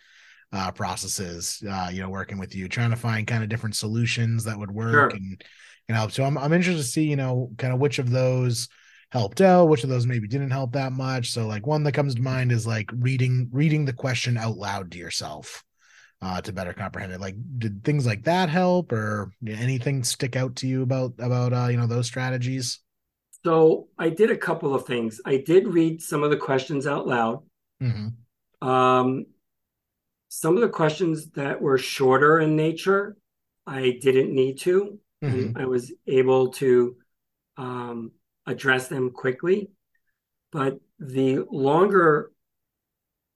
uh, 0.56 0.70
processes, 0.72 1.62
uh, 1.70 1.90
you 1.92 2.00
know, 2.02 2.08
working 2.08 2.38
with 2.38 2.54
you, 2.54 2.68
trying 2.68 2.90
to 2.90 2.96
find 2.96 3.26
kind 3.26 3.42
of 3.42 3.50
different 3.50 3.76
solutions 3.76 4.44
that 4.44 4.58
would 4.58 4.70
work 4.70 5.10
sure. 5.12 5.18
and 5.18 5.44
you 5.88 5.94
know. 5.94 6.08
So 6.08 6.24
I'm 6.24 6.36
I'm 6.38 6.52
interested 6.52 6.82
to 6.82 6.88
see, 6.88 7.04
you 7.04 7.16
know, 7.16 7.50
kind 7.58 7.72
of 7.74 7.80
which 7.80 7.98
of 7.98 8.10
those 8.10 8.68
helped 9.12 9.40
out, 9.40 9.68
which 9.68 9.84
of 9.84 9.90
those 9.90 10.06
maybe 10.06 10.28
didn't 10.28 10.50
help 10.50 10.72
that 10.72 10.92
much. 10.92 11.30
So 11.30 11.46
like 11.46 11.66
one 11.66 11.84
that 11.84 11.92
comes 11.92 12.14
to 12.14 12.22
mind 12.22 12.52
is 12.52 12.66
like 12.66 12.90
reading 12.92 13.48
reading 13.52 13.84
the 13.84 13.92
question 13.92 14.36
out 14.36 14.56
loud 14.56 14.90
to 14.92 14.98
yourself. 14.98 15.62
uh, 16.22 16.40
to 16.40 16.52
better 16.52 16.72
comprehend 16.72 17.12
it. 17.12 17.20
Like, 17.20 17.36
did 17.58 17.84
things 17.84 18.06
like 18.06 18.24
that 18.24 18.48
help, 18.48 18.92
or 18.92 19.32
anything 19.46 20.02
stick 20.02 20.36
out 20.36 20.56
to 20.56 20.66
you 20.66 20.82
about 20.82 21.14
about 21.18 21.52
uh, 21.52 21.68
you 21.68 21.76
know 21.76 21.86
those 21.86 22.06
strategies? 22.06 22.80
So 23.44 23.88
I 23.98 24.08
did 24.08 24.30
a 24.30 24.36
couple 24.36 24.74
of 24.74 24.86
things. 24.86 25.20
I 25.24 25.36
did 25.36 25.68
read 25.68 26.02
some 26.02 26.22
of 26.24 26.30
the 26.30 26.36
questions 26.36 26.86
out 26.86 27.06
loud. 27.06 27.42
Mm-hmm. 27.82 28.66
Um, 28.66 29.26
some 30.28 30.54
of 30.56 30.60
the 30.60 30.68
questions 30.68 31.30
that 31.30 31.60
were 31.60 31.78
shorter 31.78 32.40
in 32.40 32.56
nature, 32.56 33.16
I 33.66 33.98
didn't 34.00 34.34
need 34.34 34.58
to. 34.60 34.98
Mm-hmm. 35.22 35.56
I 35.56 35.66
was 35.66 35.92
able 36.06 36.52
to 36.52 36.96
um, 37.56 38.12
address 38.46 38.88
them 38.88 39.10
quickly. 39.10 39.70
But 40.52 40.78
the 40.98 41.44
longer 41.50 42.30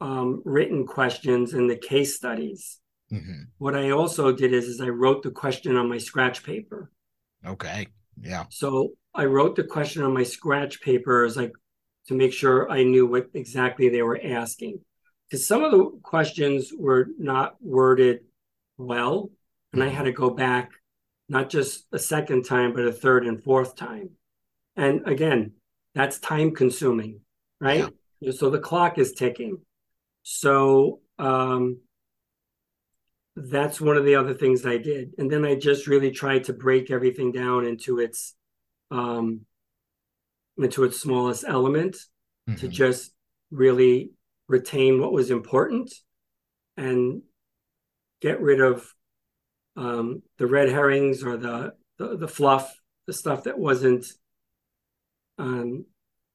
um, 0.01 0.43
written 0.45 0.87
questions 0.87 1.53
and 1.53 1.69
the 1.69 1.77
case 1.77 2.17
studies, 2.17 2.79
mm-hmm. 3.13 3.43
what 3.59 3.75
I 3.75 3.91
also 3.91 4.33
did 4.33 4.53
is, 4.53 4.67
is 4.67 4.81
I 4.81 4.89
wrote 4.89 5.23
the 5.23 5.31
question 5.31 5.77
on 5.77 5.89
my 5.89 5.99
scratch 5.99 6.43
paper. 6.43 6.91
Okay. 7.45 7.89
Yeah. 8.21 8.45
So 8.51 8.93
I 9.15 9.25
wrote 9.25 9.57
the 9.57 9.65
question 9.65 10.03
on 10.03 10.15
my 10.15 10.23
scratch 10.23 10.81
paper 10.81 11.25
as 11.25 11.37
like 11.37 11.53
to 12.09 12.15
make 12.15 12.33
sure 12.33 12.71
I 12.71 12.83
knew 12.83 13.07
what 13.07 13.29
exactly 13.35 13.89
they 13.89 14.03
were 14.03 14.21
asking. 14.23 14.81
Because 15.31 15.47
some 15.47 15.63
of 15.63 15.71
the 15.71 15.85
questions 16.03 16.73
were 16.77 17.07
not 17.19 17.55
worded 17.61 18.21
well, 18.77 19.31
and 19.73 19.83
I 19.83 19.89
had 19.89 20.05
to 20.05 20.13
go 20.13 20.31
back 20.31 20.71
not 21.29 21.49
just 21.49 21.87
a 21.93 21.99
second 21.99 22.45
time, 22.45 22.73
but 22.73 22.85
a 22.85 22.93
third 22.93 23.25
and 23.25 23.43
fourth 23.43 23.77
time. 23.77 24.11
And 24.75 25.07
again, 25.07 25.53
that's 25.95 26.19
time 26.19 26.53
consuming, 26.53 27.21
right? 27.61 27.89
Yeah. 28.19 28.33
So 28.33 28.51
the 28.51 28.59
clock 28.59 28.99
is 28.99 29.13
ticking. 29.13 29.59
So 30.25 31.01
um, 31.19 31.79
that's 33.37 33.81
one 33.81 33.97
of 33.97 34.05
the 34.05 34.17
other 34.17 34.35
things 34.35 34.67
I 34.67 34.79
did. 34.79 35.15
And 35.19 35.31
then 35.31 35.45
I 35.45 35.55
just 35.55 35.87
really 35.87 36.11
tried 36.11 36.45
to 36.45 36.53
break 36.53 36.91
everything 36.91 37.31
down 37.31 37.65
into 37.65 38.01
its 38.01 38.35
um, 38.91 39.43
into 40.59 40.83
its 40.83 41.01
smallest 41.01 41.45
element 41.47 41.97
mm-hmm. 42.49 42.57
to 42.57 42.69
just 42.69 43.13
really 43.53 44.11
retain 44.51 45.01
what 45.01 45.13
was 45.13 45.31
important 45.31 45.93
and 46.77 47.23
get 48.21 48.41
rid 48.41 48.61
of 48.61 48.93
um, 49.77 50.23
the 50.39 50.47
red 50.47 50.69
herrings 50.69 51.23
or 51.23 51.37
the, 51.37 51.73
the, 51.99 52.17
the 52.17 52.29
fluff, 52.29 52.75
the 53.07 53.13
stuff 53.13 53.45
that 53.45 53.59
wasn't 53.59 54.05
um, 55.39 55.87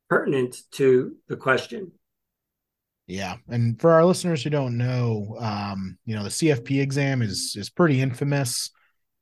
pertinent 0.10 0.56
to 0.72 1.16
the 1.28 1.36
question. 1.36 1.92
Yeah, 3.08 3.36
and 3.50 3.80
for 3.80 3.92
our 3.92 4.06
listeners 4.06 4.44
who 4.44 4.50
don't 4.50 4.78
know, 4.78 5.36
um, 5.40 5.98
you 6.06 6.16
know, 6.16 6.24
the 6.24 6.30
CFP 6.30 6.82
exam 6.82 7.22
is 7.22 7.56
is 7.56 7.70
pretty 7.70 8.02
infamous 8.02 8.72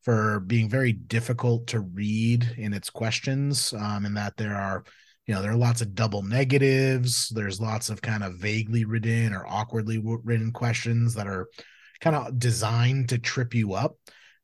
for 0.03 0.39
being 0.41 0.69
very 0.69 0.93
difficult 0.93 1.67
to 1.67 1.81
read 1.81 2.55
in 2.57 2.73
its 2.73 2.89
questions, 2.89 3.73
um, 3.73 4.05
in 4.05 4.13
that 4.13 4.37
there 4.37 4.55
are, 4.55 4.83
you 5.25 5.33
know, 5.33 5.41
there 5.41 5.51
are 5.51 5.57
lots 5.57 5.81
of 5.81 5.95
double 5.95 6.21
negatives. 6.21 7.29
There's 7.29 7.61
lots 7.61 7.89
of 7.89 8.01
kind 8.01 8.23
of 8.23 8.35
vaguely 8.35 8.83
written 8.83 9.33
or 9.33 9.45
awkwardly 9.47 10.01
written 10.03 10.51
questions 10.51 11.13
that 11.15 11.27
are 11.27 11.47
kind 12.01 12.15
of 12.15 12.37
designed 12.37 13.09
to 13.09 13.17
trip 13.17 13.53
you 13.53 13.73
up 13.73 13.95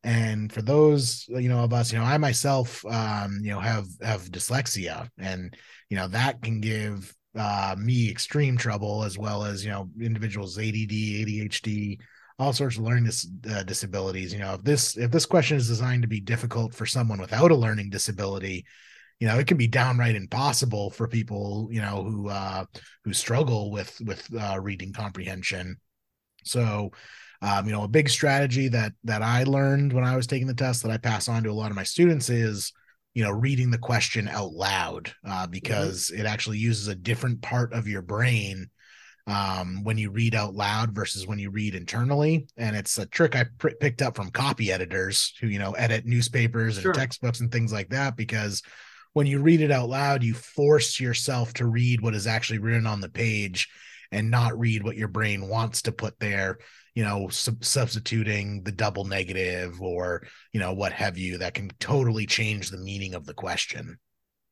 and 0.03 0.51
for 0.51 0.61
those 0.61 1.25
you 1.27 1.49
know 1.49 1.59
of 1.59 1.73
us 1.73 1.91
you 1.91 1.99
know 1.99 2.05
i 2.05 2.17
myself 2.17 2.85
um 2.85 3.39
you 3.41 3.51
know 3.51 3.59
have 3.59 3.85
have 4.01 4.21
dyslexia 4.23 5.09
and 5.17 5.57
you 5.89 5.97
know 5.97 6.07
that 6.07 6.41
can 6.41 6.61
give 6.61 7.13
uh 7.37 7.75
me 7.77 8.09
extreme 8.09 8.55
trouble 8.55 9.03
as 9.03 9.17
well 9.17 9.43
as 9.43 9.65
you 9.65 9.69
know 9.69 9.89
individuals 9.99 10.57
add 10.57 10.73
adhd 10.73 11.97
all 12.39 12.53
sorts 12.53 12.77
of 12.77 12.83
learning 12.83 13.03
dis- 13.03 13.29
uh, 13.51 13.63
disabilities 13.63 14.31
you 14.31 14.39
know 14.39 14.53
if 14.53 14.63
this 14.63 14.97
if 14.97 15.11
this 15.11 15.25
question 15.25 15.57
is 15.57 15.67
designed 15.67 16.01
to 16.01 16.07
be 16.07 16.21
difficult 16.21 16.73
for 16.73 16.85
someone 16.85 17.19
without 17.19 17.51
a 17.51 17.55
learning 17.55 17.89
disability 17.89 18.65
you 19.19 19.27
know 19.27 19.37
it 19.37 19.47
can 19.47 19.57
be 19.57 19.67
downright 19.67 20.15
impossible 20.15 20.89
for 20.89 21.07
people 21.07 21.67
you 21.71 21.81
know 21.81 22.03
who 22.03 22.29
uh 22.29 22.65
who 23.03 23.13
struggle 23.13 23.71
with 23.71 23.99
with 24.05 24.27
uh 24.39 24.59
reading 24.59 24.93
comprehension 24.93 25.77
so 26.43 26.91
um, 27.41 27.65
you 27.65 27.71
know, 27.71 27.83
a 27.83 27.87
big 27.87 28.09
strategy 28.09 28.67
that 28.69 28.93
that 29.05 29.21
I 29.21 29.43
learned 29.43 29.93
when 29.93 30.03
I 30.03 30.15
was 30.15 30.27
taking 30.27 30.47
the 30.47 30.53
test 30.53 30.83
that 30.83 30.91
I 30.91 30.97
pass 30.97 31.29
on 31.29 31.43
to 31.43 31.51
a 31.51 31.53
lot 31.53 31.71
of 31.71 31.75
my 31.75 31.83
students 31.83 32.29
is, 32.29 32.73
you 33.13 33.23
know, 33.23 33.31
reading 33.31 33.71
the 33.71 33.77
question 33.77 34.27
out 34.27 34.51
loud 34.51 35.13
uh, 35.25 35.43
mm-hmm. 35.43 35.51
because 35.51 36.11
mm-hmm. 36.11 36.21
it 36.21 36.25
actually 36.27 36.57
uses 36.57 36.87
a 36.87 36.95
different 36.95 37.41
part 37.41 37.73
of 37.73 37.87
your 37.87 38.01
brain 38.01 38.69
um, 39.25 39.83
when 39.83 39.97
you 39.97 40.11
read 40.11 40.35
out 40.35 40.53
loud 40.53 40.93
versus 40.93 41.27
when 41.27 41.39
you 41.39 41.49
read 41.49 41.75
internally. 41.75 42.47
And 42.57 42.75
it's 42.75 42.97
a 42.97 43.05
trick 43.05 43.37
I 43.37 43.45
pr- 43.57 43.69
picked 43.79 44.01
up 44.01 44.17
from 44.17 44.31
copy 44.31 44.71
editors 44.71 45.33
who, 45.39 45.47
you 45.47 45.59
know, 45.59 45.71
edit 45.73 46.05
newspapers 46.05 46.75
and 46.75 46.83
sure. 46.83 46.93
textbooks 46.93 47.39
and 47.39 47.49
things 47.51 47.71
like 47.71 47.89
that 47.89 48.17
because 48.17 48.63
when 49.13 49.27
you 49.27 49.41
read 49.41 49.61
it 49.61 49.71
out 49.71 49.89
loud, 49.89 50.23
you 50.23 50.33
force 50.33 50.99
yourself 50.99 51.53
to 51.55 51.65
read 51.65 52.01
what 52.01 52.15
is 52.15 52.27
actually 52.27 52.59
written 52.59 52.87
on 52.87 53.01
the 53.01 53.09
page 53.09 53.69
and 54.11 54.31
not 54.31 54.57
read 54.57 54.83
what 54.83 54.97
your 54.97 55.07
brain 55.07 55.47
wants 55.47 55.83
to 55.83 55.91
put 55.91 56.19
there 56.19 56.57
you 56.99 57.05
know 57.05 57.29
sub- 57.29 57.63
substituting 57.63 58.61
the 58.63 58.73
double 58.73 59.05
negative 59.05 59.81
or 59.81 60.23
you 60.51 60.59
know 60.59 60.73
what 60.73 60.91
have 60.91 61.17
you 61.17 61.37
that 61.37 61.53
can 61.53 61.69
totally 61.79 62.25
change 62.25 62.69
the 62.69 62.77
meaning 62.77 63.13
of 63.13 63.25
the 63.25 63.33
question. 63.33 63.97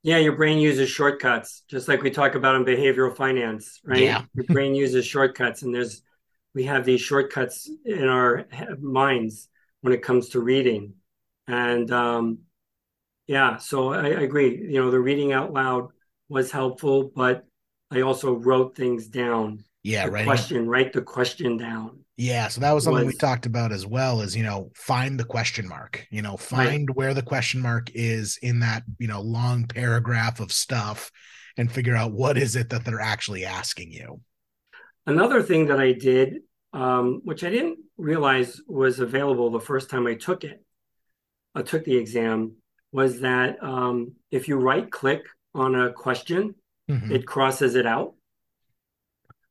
Yeah 0.04 0.18
your 0.18 0.38
brain 0.38 0.60
uses 0.60 0.90
shortcuts 0.90 1.64
just 1.68 1.88
like 1.90 2.02
we 2.02 2.10
talk 2.10 2.36
about 2.36 2.56
in 2.56 2.64
behavioral 2.64 3.16
finance 3.16 3.82
right? 3.84 4.02
Yeah. 4.02 4.24
your 4.34 4.46
brain 4.46 4.76
uses 4.76 5.06
shortcuts 5.06 5.64
and 5.64 5.74
there's 5.74 6.02
we 6.54 6.64
have 6.64 6.86
these 6.86 7.02
shortcuts 7.02 7.70
in 7.84 8.08
our 8.08 8.46
minds 8.80 9.50
when 9.82 9.94
it 9.94 10.02
comes 10.02 10.30
to 10.30 10.40
reading. 10.40 10.94
And 11.48 11.92
um 11.92 12.40
yeah 13.28 13.58
so 13.58 13.94
I, 13.94 14.08
I 14.08 14.22
agree 14.22 14.58
you 14.58 14.82
know 14.82 14.90
the 14.90 15.00
reading 15.00 15.34
out 15.34 15.54
loud 15.54 15.90
was 16.30 16.52
helpful 16.52 17.12
but 17.16 17.46
i 17.92 18.02
also 18.02 18.34
wrote 18.34 18.76
things 18.76 19.08
down 19.08 19.64
yeah 19.84 20.06
right 20.06 20.26
question 20.26 20.68
write 20.68 20.94
the 20.94 21.02
question 21.02 21.58
down 21.58 22.00
yeah, 22.20 22.48
so 22.48 22.62
that 22.62 22.72
was 22.72 22.86
something 22.86 23.06
was, 23.06 23.14
we 23.14 23.18
talked 23.20 23.46
about 23.46 23.72
as 23.72 23.86
well 23.86 24.22
is, 24.22 24.36
you 24.36 24.42
know, 24.42 24.72
find 24.74 25.20
the 25.20 25.24
question 25.24 25.68
mark, 25.68 26.08
you 26.10 26.24
know, 26.24 26.36
find 26.36 26.90
right. 26.90 26.98
where 26.98 27.14
the 27.14 27.22
question 27.22 27.62
mark 27.62 27.92
is 27.94 28.40
in 28.42 28.62
that, 28.62 28.82
you 28.98 29.08
know, 29.08 29.22
long 29.22 29.68
paragraph 29.68 30.40
of 30.40 30.52
stuff 30.52 31.12
and 31.58 31.72
figure 31.72 31.96
out 31.96 32.14
what 32.14 32.36
is 32.36 32.56
it 32.56 32.72
that 32.72 32.84
they're 32.84 33.00
actually 33.00 33.46
asking 33.46 33.92
you. 33.92 34.20
Another 35.06 35.44
thing 35.44 35.68
that 35.68 35.80
I 35.80 35.92
did, 35.92 36.40
um, 36.74 37.22
which 37.24 37.44
I 37.44 37.52
didn't 37.52 37.78
realize 37.98 38.60
was 38.68 39.00
available 39.00 39.52
the 39.52 39.60
first 39.60 39.92
time 39.92 40.08
I 40.08 40.16
took 40.16 40.44
it, 40.44 40.64
I 41.54 41.62
took 41.62 41.84
the 41.84 41.98
exam, 41.98 42.56
was 42.92 43.22
that 43.22 43.62
um, 43.62 44.14
if 44.32 44.48
you 44.48 44.58
right 44.58 44.90
click 44.90 45.22
on 45.54 45.76
a 45.76 45.92
question, 45.92 46.56
mm-hmm. 46.90 47.12
it 47.12 47.26
crosses 47.26 47.76
it 47.76 47.86
out. 47.86 48.14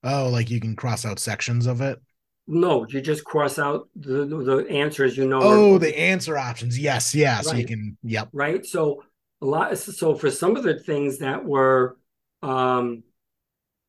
Oh, 0.03 0.29
like 0.29 0.51
you 0.51 0.61
can 0.61 0.77
cross 0.77 1.05
out 1.05 1.19
sections 1.19 1.67
of 1.67 1.81
it? 1.81 2.01
No, 2.47 2.87
you 2.89 3.01
just 3.01 3.25
cross 3.25 3.59
out 3.59 3.89
the 3.97 4.25
the 4.25 4.67
answers. 4.71 5.17
You 5.17 5.27
know. 5.27 5.41
Oh, 5.43 5.79
the 5.79 5.99
answer 5.99 6.39
options. 6.39 6.79
Yes, 6.79 7.15
yeah. 7.15 7.37
Right. 7.37 7.45
So 7.45 7.57
you 7.57 7.67
can. 7.67 7.99
Yep. 8.05 8.29
Right. 8.33 8.65
So 8.65 9.03
a 9.43 9.47
lot. 9.47 9.77
So 9.79 10.15
for 10.15 10.31
some 10.31 10.57
of 10.57 10.63
the 10.63 10.79
things 10.79 11.19
that 11.19 11.45
were 11.45 11.97
um, 12.43 13.03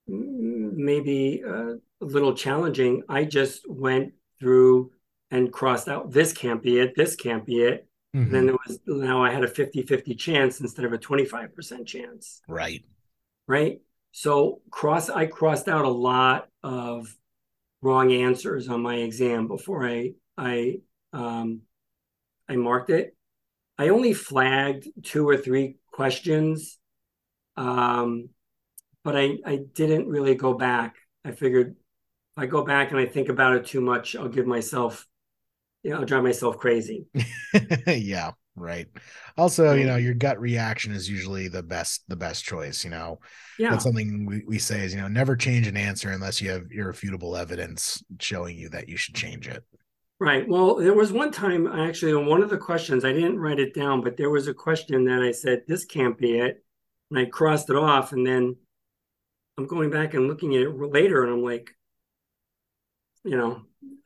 maybe 0.08 1.44
uh, 1.48 1.74
a 2.02 2.06
little 2.06 2.34
challenging, 2.34 3.04
I 3.08 3.26
just 3.26 3.70
went 3.70 4.14
through 4.40 4.92
and 5.30 5.52
crossed 5.52 5.88
out. 5.88 6.12
This 6.12 6.34
can't 6.34 6.64
be 6.64 6.80
it. 6.80 6.94
This 6.96 7.16
can't 7.16 7.46
be 7.46 7.62
it. 7.62 7.87
Mm-hmm. 8.16 8.32
Then 8.32 8.46
there 8.46 8.56
was 8.68 8.80
now 8.86 9.24
I 9.24 9.32
had 9.32 9.44
a 9.44 9.48
50-50 9.48 10.18
chance 10.18 10.60
instead 10.60 10.86
of 10.86 10.94
a 10.94 10.98
25% 10.98 11.86
chance. 11.86 12.42
Right. 12.48 12.84
Right. 13.48 13.82
So 14.12 14.62
cross 14.72 15.10
I 15.10 15.26
crossed 15.26 15.68
out 15.68 15.86
a 15.86 15.90
lot 15.90 16.48
of 16.64 17.14
wrong 17.82 18.12
answers 18.12 18.68
on 18.70 18.82
my 18.82 18.96
exam 18.96 19.48
before 19.48 19.88
I 19.88 20.14
I 20.38 20.78
um, 21.14 21.62
I 22.50 22.56
marked 22.56 22.90
it. 22.90 23.16
I 23.78 23.90
only 23.90 24.14
flagged 24.14 24.88
two 25.04 25.28
or 25.28 25.38
three 25.38 25.76
questions, 25.92 26.78
um, 27.56 28.30
but 29.04 29.16
I 29.16 29.38
I 29.46 29.60
didn't 29.74 30.08
really 30.08 30.36
go 30.36 30.54
back. 30.54 30.96
I 31.24 31.32
figured 31.32 31.72
if 31.72 32.44
I 32.44 32.46
go 32.46 32.64
back 32.64 32.92
and 32.92 33.00
I 33.00 33.06
think 33.06 33.30
about 33.30 33.56
it 33.56 33.66
too 33.66 33.82
much, 33.82 34.16
I'll 34.16 34.30
give 34.30 34.48
myself, 34.48 35.08
you 35.84 35.92
know, 35.92 35.98
I'll 36.00 36.06
drive 36.06 36.24
myself 36.24 36.58
crazy. 36.58 37.06
yeah 37.88 38.32
right. 38.58 38.88
Also 39.38 39.74
you 39.74 39.86
know 39.86 39.96
your 39.96 40.14
gut 40.14 40.40
reaction 40.40 40.92
is 40.92 41.10
usually 41.10 41.48
the 41.48 41.64
best 41.64 42.04
the 42.08 42.16
best 42.16 42.44
choice 42.44 42.84
you 42.84 42.90
know? 42.90 43.20
Yeah. 43.58 43.72
That's 43.72 43.84
something 43.84 44.26
we, 44.26 44.44
we 44.46 44.60
say 44.60 44.84
is 44.84 44.94
you 44.94 45.00
know 45.00 45.08
never 45.08 45.36
change 45.36 45.68
an 45.68 45.78
answer 45.78 46.10
unless 46.10 46.42
you 46.42 46.50
have 46.50 46.66
irrefutable 46.72 47.38
evidence 47.38 48.04
showing 48.20 48.58
you 48.58 48.70
that 48.70 48.90
you 48.90 48.98
should 48.98 49.16
change 49.16 49.48
it. 49.48 49.64
Right. 50.20 50.48
Well 50.48 50.76
there 50.76 50.96
was 50.96 51.14
one 51.14 51.32
time 51.32 51.68
actually 51.68 52.14
on 52.14 52.26
one 52.26 52.42
of 52.42 52.50
the 52.50 52.58
questions 52.58 53.06
i 53.06 53.14
didn't 53.14 53.40
write 53.40 53.60
it 53.60 53.74
down 53.74 54.02
but 54.02 54.18
there 54.18 54.32
was 54.32 54.48
a 54.48 54.54
question 54.54 55.06
that 55.06 55.22
i 55.22 55.32
said 55.32 55.62
this 55.68 55.86
can't 55.86 56.18
be 56.18 56.40
it. 56.40 56.64
And 57.12 57.20
i 57.20 57.26
crossed 57.26 57.70
it 57.70 57.76
off 57.76 58.12
and 58.12 58.26
then 58.26 58.56
i'm 59.58 59.68
going 59.68 59.92
back 59.92 60.14
and 60.14 60.28
looking 60.28 60.56
at 60.56 60.64
it 60.64 60.70
later 60.70 61.24
and 61.24 61.32
i'm 61.32 61.44
like 61.44 61.70
you 63.24 63.38
know 63.38 63.62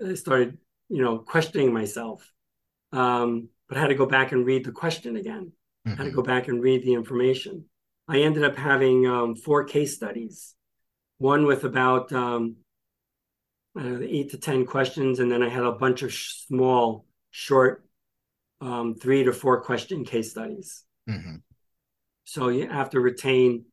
i 0.06 0.14
started 0.14 0.58
you 0.92 1.02
know, 1.02 1.20
questioning 1.20 1.74
myself. 1.74 2.30
Um, 2.92 3.48
but 3.70 3.78
I 3.78 3.82
had 3.82 3.88
to 3.88 3.96
go 3.96 4.06
back 4.06 4.34
and 4.34 4.46
read 4.46 4.66
the 4.66 4.74
question 4.74 5.16
again. 5.16 5.54
Mm-hmm. 5.88 6.02
I 6.02 6.04
had 6.04 6.10
to 6.10 6.16
go 6.16 6.22
back 6.22 6.50
and 6.50 6.62
read 6.62 6.84
the 6.84 6.94
information. 6.94 7.66
I 8.08 8.20
ended 8.20 8.44
up 8.44 8.58
having 8.58 9.08
um, 9.08 9.36
four 9.36 9.64
case 9.64 9.96
studies, 9.96 10.54
one 11.18 11.46
with 11.46 11.64
about 11.64 12.12
um, 12.12 12.58
uh, 13.80 14.00
eight 14.02 14.32
to 14.32 14.38
10 14.38 14.66
questions. 14.66 15.20
And 15.20 15.32
then 15.32 15.42
I 15.42 15.48
had 15.48 15.64
a 15.64 15.72
bunch 15.72 16.02
of 16.02 16.12
sh- 16.12 16.46
small, 16.48 17.06
short, 17.30 17.86
um, 18.60 18.96
three 18.96 19.24
to 19.24 19.32
four 19.32 19.62
question 19.62 20.04
case 20.04 20.32
studies. 20.32 20.84
Mm-hmm. 21.10 21.38
So 22.26 22.50
you 22.50 22.68
have 22.68 22.90
to 22.90 23.00
retain 23.00 23.66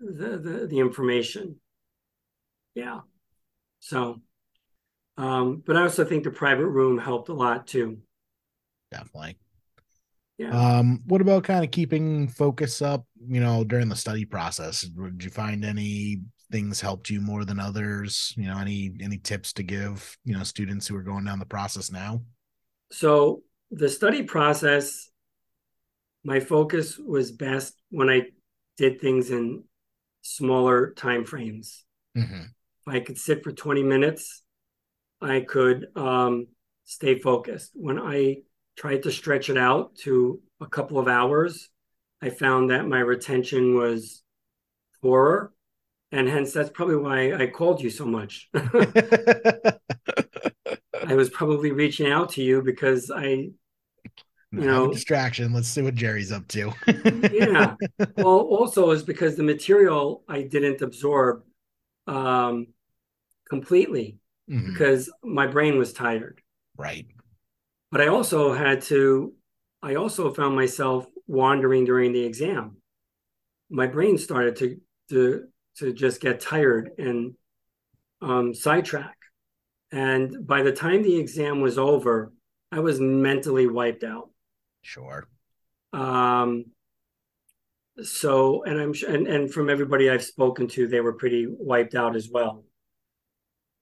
the, 0.00 0.38
the, 0.38 0.66
the 0.66 0.78
information. 0.80 1.60
Yeah. 2.74 3.00
So, 3.78 4.20
um, 5.18 5.62
but 5.66 5.76
I 5.76 5.82
also 5.82 6.04
think 6.04 6.22
the 6.22 6.30
private 6.30 6.68
room 6.68 6.96
helped 6.96 7.28
a 7.28 7.34
lot 7.34 7.66
too. 7.66 7.98
Definitely. 8.92 9.36
Yeah. 10.38 10.50
Um, 10.50 11.02
what 11.06 11.20
about 11.20 11.42
kind 11.42 11.64
of 11.64 11.72
keeping 11.72 12.28
focus 12.28 12.80
up, 12.80 13.04
you 13.28 13.40
know, 13.40 13.64
during 13.64 13.88
the 13.88 13.96
study 13.96 14.24
process? 14.24 14.82
Did 14.82 15.24
you 15.24 15.30
find 15.30 15.64
any 15.64 16.20
things 16.52 16.80
helped 16.80 17.10
you 17.10 17.20
more 17.20 17.44
than 17.44 17.58
others? 17.58 18.32
You 18.36 18.46
know, 18.46 18.58
any 18.58 18.92
any 19.00 19.18
tips 19.18 19.52
to 19.54 19.64
give, 19.64 20.16
you 20.24 20.36
know, 20.36 20.44
students 20.44 20.86
who 20.86 20.94
are 20.94 21.02
going 21.02 21.24
down 21.24 21.40
the 21.40 21.46
process 21.46 21.90
now? 21.90 22.22
So 22.92 23.42
the 23.72 23.88
study 23.88 24.22
process, 24.22 25.10
my 26.22 26.38
focus 26.38 26.96
was 26.96 27.32
best 27.32 27.74
when 27.90 28.08
I 28.08 28.28
did 28.76 29.00
things 29.00 29.30
in 29.30 29.64
smaller 30.22 30.92
time 30.92 31.24
frames. 31.24 31.84
Mm-hmm. 32.16 32.42
If 32.42 32.94
I 32.94 33.00
could 33.00 33.18
sit 33.18 33.42
for 33.42 33.50
20 33.50 33.82
minutes, 33.82 34.44
I 35.20 35.40
could 35.40 35.88
um, 35.96 36.48
stay 36.84 37.18
focused. 37.18 37.72
When 37.74 37.98
I 37.98 38.38
tried 38.76 39.02
to 39.04 39.12
stretch 39.12 39.50
it 39.50 39.58
out 39.58 39.96
to 40.04 40.40
a 40.60 40.66
couple 40.66 40.98
of 40.98 41.08
hours, 41.08 41.70
I 42.22 42.30
found 42.30 42.70
that 42.70 42.86
my 42.86 43.00
retention 43.00 43.76
was 43.76 44.22
poorer 45.00 45.52
and 46.10 46.28
hence 46.28 46.52
that's 46.52 46.70
probably 46.70 46.96
why 46.96 47.34
I 47.34 47.46
called 47.48 47.82
you 47.82 47.90
so 47.90 48.06
much. 48.06 48.48
I 48.54 49.78
was 51.14 51.28
probably 51.30 51.70
reaching 51.72 52.10
out 52.10 52.30
to 52.32 52.42
you 52.42 52.62
because 52.62 53.10
I, 53.10 53.24
you 53.24 53.52
know, 54.50 54.90
distraction. 54.90 55.52
Let's 55.52 55.68
see 55.68 55.82
what 55.82 55.94
Jerry's 55.94 56.32
up 56.32 56.48
to. 56.48 56.72
yeah. 57.32 57.74
Well, 58.16 58.40
also 58.40 58.90
is 58.90 59.02
because 59.02 59.36
the 59.36 59.42
material 59.42 60.24
I 60.28 60.42
didn't 60.42 60.82
absorb 60.82 61.42
um, 62.06 62.68
completely 63.48 64.18
mm-hmm. 64.48 64.72
because 64.72 65.10
my 65.22 65.46
brain 65.46 65.78
was 65.78 65.92
tired. 65.92 66.40
Right. 66.76 67.06
But 67.90 68.00
I 68.00 68.08
also 68.08 68.52
had 68.52 68.82
to. 68.82 69.34
I 69.82 69.94
also 69.94 70.32
found 70.32 70.56
myself 70.56 71.06
wandering 71.26 71.84
during 71.84 72.12
the 72.12 72.24
exam. 72.24 72.78
My 73.70 73.86
brain 73.86 74.18
started 74.18 74.56
to 74.56 74.80
to 75.10 75.44
to 75.76 75.92
just 75.92 76.20
get 76.20 76.40
tired 76.40 76.90
and 76.98 77.34
um, 78.20 78.54
sidetrack. 78.54 79.16
And 79.90 80.46
by 80.46 80.62
the 80.62 80.72
time 80.72 81.02
the 81.02 81.16
exam 81.18 81.60
was 81.60 81.78
over, 81.78 82.32
I 82.70 82.80
was 82.80 83.00
mentally 83.00 83.66
wiped 83.66 84.04
out. 84.04 84.30
Sure. 84.82 85.26
Um, 85.92 86.66
so, 88.02 88.64
and 88.64 88.80
I'm 88.80 88.92
and, 89.08 89.26
and 89.26 89.52
from 89.52 89.70
everybody 89.70 90.10
I've 90.10 90.22
spoken 90.22 90.68
to, 90.68 90.86
they 90.86 91.00
were 91.00 91.14
pretty 91.14 91.46
wiped 91.48 91.94
out 91.94 92.16
as 92.16 92.28
well. 92.30 92.64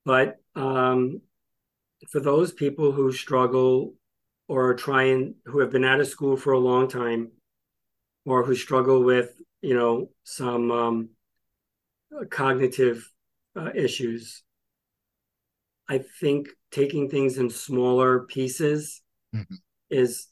But 0.06 0.40
um, 0.54 1.20
for 2.08 2.20
those 2.20 2.52
people 2.52 2.92
who 2.92 3.12
struggle 3.12 3.94
or 4.46 4.70
are 4.70 4.74
trying, 4.74 5.34
who 5.46 5.58
have 5.58 5.72
been 5.72 5.84
out 5.84 6.00
of 6.00 6.06
school 6.06 6.36
for 6.36 6.52
a 6.52 6.60
long 6.60 6.86
time, 6.88 7.32
or 8.24 8.44
who 8.44 8.54
struggle 8.54 9.02
with, 9.02 9.32
you 9.60 9.74
know, 9.74 10.10
some 10.22 10.70
um, 10.70 11.08
cognitive 12.30 13.10
uh, 13.56 13.70
issues. 13.74 14.44
I 15.88 16.04
think 16.20 16.50
taking 16.70 17.10
things 17.10 17.38
in 17.38 17.50
smaller 17.50 18.20
pieces 18.20 19.02
mm-hmm. 19.34 19.54
is 19.90 20.28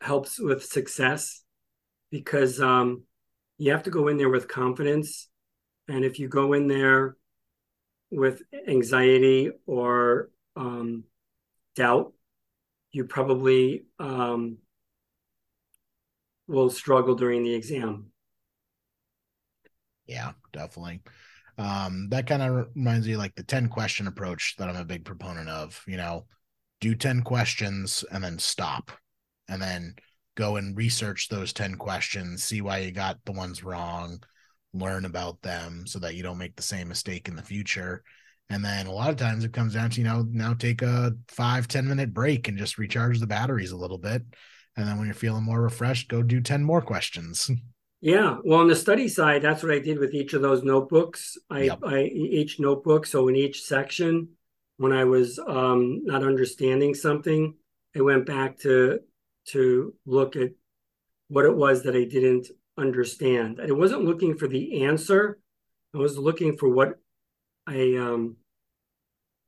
helps 0.00 0.38
with 0.40 0.64
success 0.64 1.42
because 2.10 2.60
um, 2.60 3.02
you 3.58 3.72
have 3.72 3.82
to 3.82 3.90
go 3.90 4.08
in 4.08 4.16
there 4.16 4.30
with 4.30 4.48
confidence, 4.48 5.28
and 5.86 6.02
if 6.02 6.18
you 6.18 6.28
go 6.28 6.54
in 6.54 6.66
there 6.66 7.16
with 8.12 8.42
anxiety 8.68 9.50
or 9.66 10.30
um, 10.54 11.04
doubt, 11.74 12.12
you 12.92 13.04
probably 13.04 13.86
um, 13.98 14.58
will 16.46 16.70
struggle 16.70 17.14
during 17.14 17.42
the 17.42 17.54
exam. 17.54 18.06
Yeah, 20.06 20.32
definitely. 20.52 21.00
Um, 21.56 22.08
that 22.10 22.26
kind 22.26 22.42
of 22.42 22.68
reminds 22.74 23.06
me 23.06 23.16
like 23.16 23.34
the 23.34 23.42
10 23.42 23.68
question 23.68 24.06
approach 24.06 24.56
that 24.58 24.68
I'm 24.68 24.76
a 24.76 24.84
big 24.84 25.04
proponent 25.04 25.48
of, 25.48 25.82
you 25.86 25.96
know, 25.96 26.26
do 26.80 26.94
10 26.94 27.22
questions 27.22 28.04
and 28.10 28.22
then 28.22 28.38
stop 28.38 28.90
and 29.48 29.60
then 29.60 29.94
go 30.34 30.56
and 30.56 30.76
research 30.76 31.28
those 31.28 31.52
10 31.52 31.76
questions, 31.76 32.44
see 32.44 32.60
why 32.60 32.78
you 32.78 32.90
got 32.90 33.18
the 33.24 33.32
ones 33.32 33.64
wrong, 33.64 34.22
learn 34.74 35.04
about 35.04 35.40
them 35.42 35.86
so 35.86 35.98
that 35.98 36.14
you 36.14 36.22
don't 36.22 36.38
make 36.38 36.56
the 36.56 36.62
same 36.62 36.88
mistake 36.88 37.28
in 37.28 37.36
the 37.36 37.42
future. 37.42 38.02
And 38.48 38.64
then 38.64 38.86
a 38.86 38.92
lot 38.92 39.10
of 39.10 39.16
times 39.16 39.44
it 39.44 39.52
comes 39.52 39.74
down 39.74 39.90
to, 39.90 40.00
you 40.00 40.06
know, 40.06 40.26
now 40.30 40.54
take 40.54 40.82
a 40.82 41.12
five 41.28 41.68
ten 41.68 41.86
minute 41.86 42.12
break 42.12 42.48
and 42.48 42.58
just 42.58 42.78
recharge 42.78 43.20
the 43.20 43.26
batteries 43.26 43.72
a 43.72 43.76
little 43.76 43.98
bit. 43.98 44.22
And 44.76 44.86
then 44.86 44.98
when 44.98 45.06
you're 45.06 45.14
feeling 45.14 45.44
more 45.44 45.60
refreshed, 45.60 46.08
go 46.08 46.22
do 46.22 46.40
10 46.40 46.62
more 46.62 46.82
questions. 46.82 47.50
Yeah, 48.04 48.38
well, 48.42 48.58
on 48.58 48.66
the 48.66 48.74
study 48.74 49.06
side, 49.06 49.42
that's 49.42 49.62
what 49.62 49.70
I 49.70 49.78
did 49.78 50.00
with 50.00 50.12
each 50.12 50.32
of 50.32 50.42
those 50.42 50.64
notebooks. 50.64 51.38
I, 51.48 51.62
yep. 51.62 51.78
I 51.84 52.02
each 52.02 52.58
notebook. 52.58 53.06
So 53.06 53.28
in 53.28 53.36
each 53.36 53.62
section, 53.62 54.30
when 54.76 54.92
I 54.92 55.04
was 55.04 55.38
um, 55.38 56.04
not 56.04 56.24
understanding 56.24 56.96
something, 56.96 57.54
I 57.96 58.00
went 58.00 58.26
back 58.26 58.58
to 58.62 58.98
to 59.50 59.94
look 60.04 60.34
at 60.34 60.50
what 61.28 61.44
it 61.44 61.54
was 61.54 61.84
that 61.84 61.94
I 61.94 62.02
didn't 62.02 62.48
understand. 62.78 63.60
I 63.62 63.72
wasn't 63.72 64.04
looking 64.04 64.36
for 64.36 64.48
the 64.48 64.84
answer. 64.84 65.38
I 65.94 65.98
was 65.98 66.16
looking 66.16 66.56
for 66.56 66.68
what 66.68 66.94
I 67.66 67.96
um, 67.96 68.36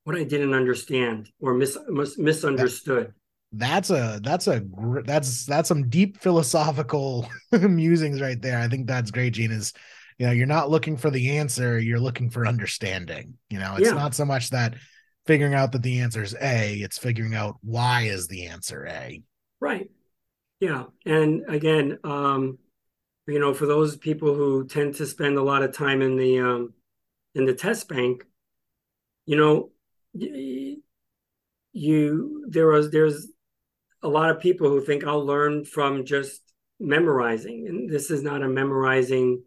what 0.05 0.17
I 0.17 0.25
didn't 0.25 0.55
understand 0.55 1.31
or 1.41 1.55
mis, 1.55 1.79
mis 1.89 2.19
misunderstood 2.19 3.15
that's 3.57 3.91
a 3.91 4.21
that's 4.23 4.47
a 4.49 4.65
that's 5.05 5.47
that's 5.47 5.69
some 5.69 5.89
deep 5.89 6.19
philosophical 6.19 7.29
musings 7.53 8.21
right 8.21 8.43
there 8.43 8.59
i 8.59 8.67
think 8.67 8.87
that's 8.87 9.11
great 9.11 9.33
gene 9.33 9.53
is 9.53 9.73
you 10.19 10.27
know 10.27 10.33
you're 10.33 10.47
not 10.47 10.71
looking 10.71 10.97
for 10.97 11.11
the 11.11 11.39
answer 11.39 11.79
you're 11.79 12.01
looking 12.01 12.31
for 12.31 12.47
understanding 12.47 13.35
you 13.51 13.59
know 13.59 13.77
it's 13.77 13.89
yeah. 13.89 13.95
not 13.95 14.15
so 14.15 14.25
much 14.25 14.51
that 14.51 14.75
figuring 15.27 15.55
out 15.55 15.71
that 15.73 15.83
the 15.83 16.01
answer 16.01 16.23
is 16.23 16.35
a 16.41 16.75
it's 16.75 16.99
figuring 16.99 17.35
out 17.35 17.57
why 17.63 18.03
is 18.03 18.27
the 18.27 18.47
answer 18.47 18.87
a 18.89 19.23
right 19.61 19.89
yeah 20.59 20.85
and 21.07 21.45
again 21.49 21.99
um 22.03 22.59
you 23.27 23.39
know 23.39 23.55
for 23.55 23.67
those 23.67 23.97
people 23.97 24.35
who 24.35 24.67
tend 24.67 24.95
to 24.95 25.07
spend 25.07 25.37
a 25.37 25.43
lot 25.43 25.63
of 25.63 25.73
time 25.73 26.03
in 26.03 26.17
the 26.17 26.39
um 26.39 26.73
in 27.35 27.45
the 27.45 27.55
test 27.55 27.89
bank 27.89 28.25
you 29.27 29.37
know 29.37 29.71
you 31.73 32.45
there 32.49 32.69
was 32.69 32.91
there's 32.91 33.29
a 34.05 34.09
lot 34.09 34.31
of 34.31 34.39
people 34.39 34.69
who 34.69 34.81
think 34.81 35.05
I'll 35.05 35.25
learn 35.25 35.65
from 35.65 36.05
just 36.05 36.41
memorizing, 36.79 37.67
and 37.67 37.91
this 37.91 38.11
is 38.11 38.23
not 38.23 38.43
a 38.43 38.49
memorizing. 38.49 39.43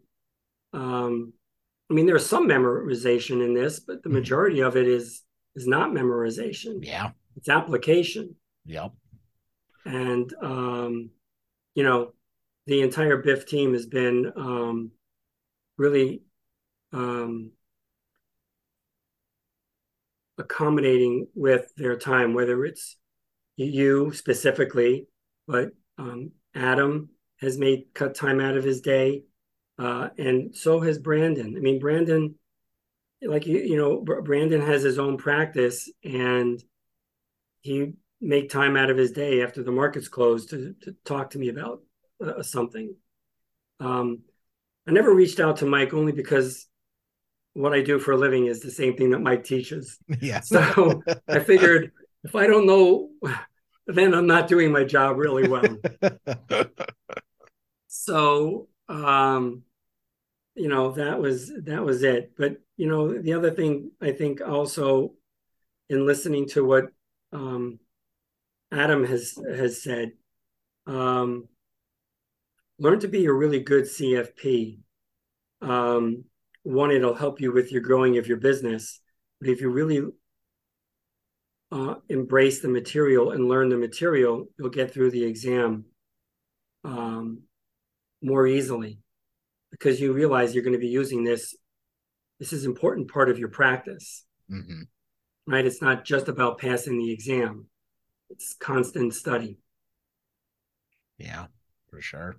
Um, 0.72 1.32
I 1.90 1.94
mean, 1.94 2.06
there's 2.06 2.26
some 2.26 2.48
memorization 2.48 3.42
in 3.42 3.54
this, 3.54 3.80
but 3.80 4.02
the 4.02 4.08
mm-hmm. 4.08 4.18
majority 4.18 4.60
of 4.60 4.76
it 4.76 4.86
is 4.86 5.22
is 5.54 5.66
not 5.66 5.90
memorization. 5.90 6.84
Yeah, 6.84 7.12
it's 7.36 7.48
application. 7.48 8.34
Yep. 8.66 8.92
And 9.86 10.34
um, 10.42 11.10
you 11.74 11.84
know, 11.84 12.12
the 12.68 12.82
entire 12.82 13.16
BIF 13.16 13.46
team 13.46 13.72
has 13.72 13.86
been 13.86 14.30
um, 14.36 14.90
really 15.78 16.20
um, 16.92 17.52
accommodating 20.36 21.28
with 21.34 21.72
their 21.78 21.96
time, 21.96 22.34
whether 22.34 22.62
it's 22.66 22.96
you 23.56 24.12
specifically, 24.12 25.06
but 25.46 25.70
um, 25.96 26.32
Adam 26.54 27.08
has 27.40 27.56
made 27.56 27.86
cut 27.94 28.14
time 28.14 28.38
out 28.38 28.58
of 28.58 28.64
his 28.64 28.82
day, 28.82 29.22
uh, 29.78 30.10
and 30.18 30.54
so 30.54 30.78
has 30.80 30.98
Brandon. 30.98 31.54
I 31.56 31.60
mean, 31.60 31.78
Brandon, 31.78 32.34
like 33.22 33.46
you, 33.46 33.60
you 33.60 33.78
know, 33.78 34.02
Brandon 34.02 34.60
has 34.60 34.82
his 34.82 34.98
own 34.98 35.16
practice, 35.16 35.90
and 36.04 36.62
he 37.62 37.94
make 38.20 38.50
time 38.50 38.76
out 38.76 38.90
of 38.90 38.98
his 38.98 39.12
day 39.12 39.42
after 39.42 39.62
the 39.62 39.72
market's 39.72 40.08
closed 40.08 40.50
to, 40.50 40.74
to 40.82 40.94
talk 41.06 41.30
to 41.30 41.38
me 41.38 41.48
about 41.48 41.80
uh, 42.24 42.42
something. 42.42 42.94
Um, 43.80 44.22
I 44.86 44.92
never 44.92 45.12
reached 45.14 45.40
out 45.40 45.58
to 45.58 45.66
Mike 45.66 45.92
only 45.92 46.12
because 46.12 46.66
what 47.52 47.72
I 47.72 47.82
do 47.82 47.98
for 47.98 48.12
a 48.12 48.16
living 48.16 48.46
is 48.46 48.60
the 48.60 48.70
same 48.70 48.96
thing 48.96 49.10
that 49.10 49.20
Mike 49.20 49.44
teaches. 49.44 49.98
Yeah. 50.20 50.40
so 50.40 51.02
I 51.28 51.40
figured 51.40 51.92
if 52.24 52.34
I 52.34 52.46
don't 52.46 52.66
know, 52.66 53.10
then 53.86 54.14
I'm 54.14 54.26
not 54.26 54.48
doing 54.48 54.72
my 54.72 54.84
job 54.84 55.18
really 55.18 55.48
well. 55.48 55.78
so, 57.86 58.68
um, 58.88 59.62
you 60.54 60.68
know, 60.68 60.92
that 60.92 61.20
was 61.20 61.52
that 61.64 61.82
was 61.84 62.02
it. 62.02 62.32
But 62.36 62.60
you 62.76 62.88
know, 62.88 63.20
the 63.20 63.34
other 63.34 63.50
thing 63.50 63.92
I 64.00 64.12
think 64.12 64.40
also 64.40 65.14
in 65.88 66.06
listening 66.06 66.48
to 66.50 66.64
what 66.64 66.86
um, 67.32 67.78
Adam 68.72 69.04
has 69.04 69.38
has 69.48 69.82
said, 69.82 70.12
um, 70.86 71.48
learn 72.78 73.00
to 73.00 73.08
be 73.08 73.26
a 73.26 73.32
really 73.32 73.60
good 73.60 73.84
CFP. 73.84 74.78
Um, 75.60 76.24
one, 76.62 76.90
it'll 76.90 77.14
help 77.14 77.40
you 77.40 77.52
with 77.52 77.72
your 77.72 77.82
growing 77.82 78.18
of 78.18 78.26
your 78.26 78.36
business. 78.36 79.00
But 79.40 79.50
if 79.50 79.60
you 79.60 79.70
really 79.70 80.02
uh, 81.70 81.94
embrace 82.08 82.60
the 82.60 82.68
material 82.68 83.32
and 83.32 83.48
learn 83.48 83.68
the 83.68 83.76
material, 83.76 84.46
you'll 84.58 84.70
get 84.70 84.92
through 84.92 85.10
the 85.10 85.24
exam 85.24 85.84
um, 86.84 87.42
more 88.22 88.46
easily 88.46 89.00
because 89.70 90.00
you 90.00 90.12
realize 90.12 90.54
you're 90.54 90.64
going 90.64 90.72
to 90.72 90.78
be 90.78 90.88
using 90.88 91.24
this. 91.24 91.54
This 92.38 92.52
is 92.52 92.64
important 92.64 93.10
part 93.10 93.28
of 93.28 93.38
your 93.38 93.48
practice, 93.48 94.24
mm-hmm. 94.50 94.82
right? 95.46 95.66
It's 95.66 95.82
not 95.82 96.04
just 96.04 96.28
about 96.28 96.58
passing 96.58 96.98
the 96.98 97.12
exam; 97.12 97.66
it's 98.30 98.54
constant 98.54 99.12
study. 99.12 99.58
Yeah, 101.18 101.46
for 101.90 102.00
sure. 102.00 102.36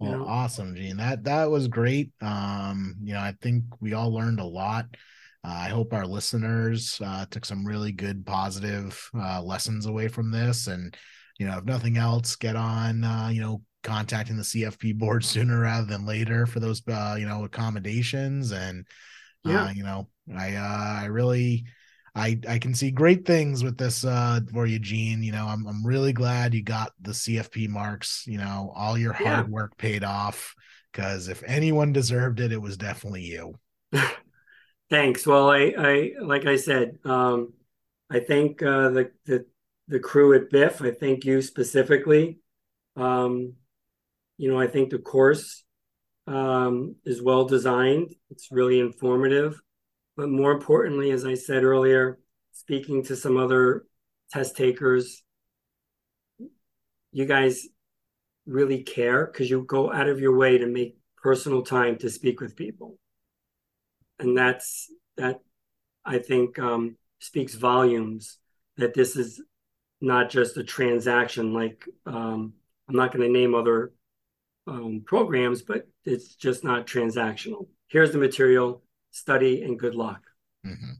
Well, 0.00 0.26
awesome, 0.28 0.76
Gene. 0.76 0.96
That 0.96 1.24
that 1.24 1.50
was 1.50 1.66
great. 1.66 2.12
Um, 2.20 2.96
you 3.02 3.14
know, 3.14 3.20
I 3.20 3.34
think 3.42 3.64
we 3.80 3.94
all 3.94 4.12
learned 4.12 4.38
a 4.38 4.44
lot. 4.44 4.86
Uh, 5.44 5.52
I 5.52 5.68
hope 5.68 5.92
our 5.92 6.06
listeners 6.06 7.00
uh, 7.04 7.24
took 7.30 7.44
some 7.44 7.64
really 7.64 7.92
good, 7.92 8.26
positive 8.26 9.10
uh, 9.16 9.42
lessons 9.42 9.86
away 9.86 10.08
from 10.08 10.30
this. 10.30 10.66
And, 10.66 10.96
you 11.38 11.46
know, 11.46 11.58
if 11.58 11.64
nothing 11.64 11.96
else, 11.96 12.36
get 12.36 12.56
on, 12.56 13.04
uh, 13.04 13.30
you 13.32 13.40
know, 13.40 13.62
contacting 13.82 14.36
the 14.36 14.42
CFP 14.42 14.94
board 14.98 15.24
sooner 15.24 15.60
rather 15.60 15.86
than 15.86 16.04
later 16.04 16.46
for 16.46 16.60
those, 16.60 16.82
uh, 16.88 17.16
you 17.18 17.26
know, 17.26 17.44
accommodations. 17.44 18.52
And, 18.52 18.86
uh, 19.46 19.50
yeah. 19.50 19.70
you 19.70 19.84
know, 19.84 20.08
I, 20.36 20.56
I 20.56 21.04
really, 21.06 21.64
I, 22.18 22.38
I 22.48 22.58
can 22.58 22.74
see 22.74 22.90
great 22.90 23.24
things 23.24 23.62
with 23.62 23.78
this 23.78 24.04
uh, 24.04 24.40
for 24.52 24.66
you, 24.66 24.78
Gene. 24.78 25.22
You 25.22 25.32
know, 25.32 25.46
I'm 25.46 25.66
I'm 25.66 25.86
really 25.86 26.12
glad 26.12 26.54
you 26.54 26.62
got 26.62 26.92
the 27.00 27.12
CFP 27.12 27.68
marks. 27.68 28.24
You 28.26 28.38
know, 28.38 28.72
all 28.74 28.98
your 28.98 29.12
hard 29.12 29.46
yeah. 29.46 29.52
work 29.52 29.76
paid 29.76 30.04
off. 30.04 30.54
Because 30.92 31.28
if 31.28 31.42
anyone 31.46 31.92
deserved 31.92 32.40
it, 32.40 32.50
it 32.50 32.60
was 32.60 32.76
definitely 32.76 33.22
you. 33.22 33.54
Thanks. 34.90 35.26
Well, 35.26 35.50
I, 35.50 35.74
I 35.76 36.12
like 36.20 36.46
I 36.46 36.56
said, 36.56 36.98
um, 37.04 37.52
I 38.10 38.20
thank 38.20 38.62
uh, 38.62 38.88
the, 38.88 39.10
the 39.26 39.46
the 39.86 40.00
crew 40.00 40.34
at 40.34 40.50
BIF. 40.50 40.82
I 40.82 40.92
thank 40.92 41.24
you 41.24 41.42
specifically. 41.42 42.38
Um, 42.96 43.54
you 44.38 44.50
know, 44.50 44.58
I 44.58 44.66
think 44.66 44.90
the 44.90 44.98
course 44.98 45.64
um, 46.26 46.96
is 47.04 47.20
well 47.22 47.44
designed. 47.44 48.14
It's 48.30 48.48
really 48.50 48.80
informative, 48.80 49.60
but 50.18 50.28
more 50.28 50.52
importantly, 50.52 51.10
as 51.12 51.24
I 51.24 51.32
said 51.32 51.64
earlier, 51.64 52.18
speaking 52.52 53.04
to 53.04 53.16
some 53.16 53.38
other 53.38 53.86
test 54.30 54.54
takers, 54.54 55.22
you 57.12 57.24
guys 57.24 57.66
really 58.44 58.82
care 58.82 59.24
because 59.24 59.48
you 59.48 59.62
go 59.62 59.90
out 59.90 60.10
of 60.10 60.20
your 60.20 60.36
way 60.36 60.58
to 60.58 60.66
make 60.66 60.98
personal 61.16 61.62
time 61.62 61.96
to 61.98 62.10
speak 62.10 62.40
with 62.40 62.54
people 62.54 62.98
and 64.18 64.36
that's 64.36 64.90
that 65.16 65.40
I 66.04 66.18
think 66.18 66.58
um, 66.58 66.96
speaks 67.18 67.54
volumes 67.54 68.38
that 68.76 68.94
this 68.94 69.16
is 69.16 69.42
not 70.00 70.30
just 70.30 70.56
a 70.56 70.64
transaction. 70.64 71.52
Like 71.52 71.84
um, 72.06 72.54
I'm 72.88 72.96
not 72.96 73.12
going 73.12 73.26
to 73.26 73.32
name 73.32 73.54
other 73.54 73.92
um, 74.66 75.02
programs, 75.04 75.62
but 75.62 75.88
it's 76.04 76.34
just 76.34 76.64
not 76.64 76.86
transactional. 76.86 77.68
Here's 77.88 78.12
the 78.12 78.18
material, 78.18 78.82
study, 79.10 79.62
and 79.62 79.78
good 79.78 79.94
luck. 79.94 80.22
Mm-hmm. 80.66 80.92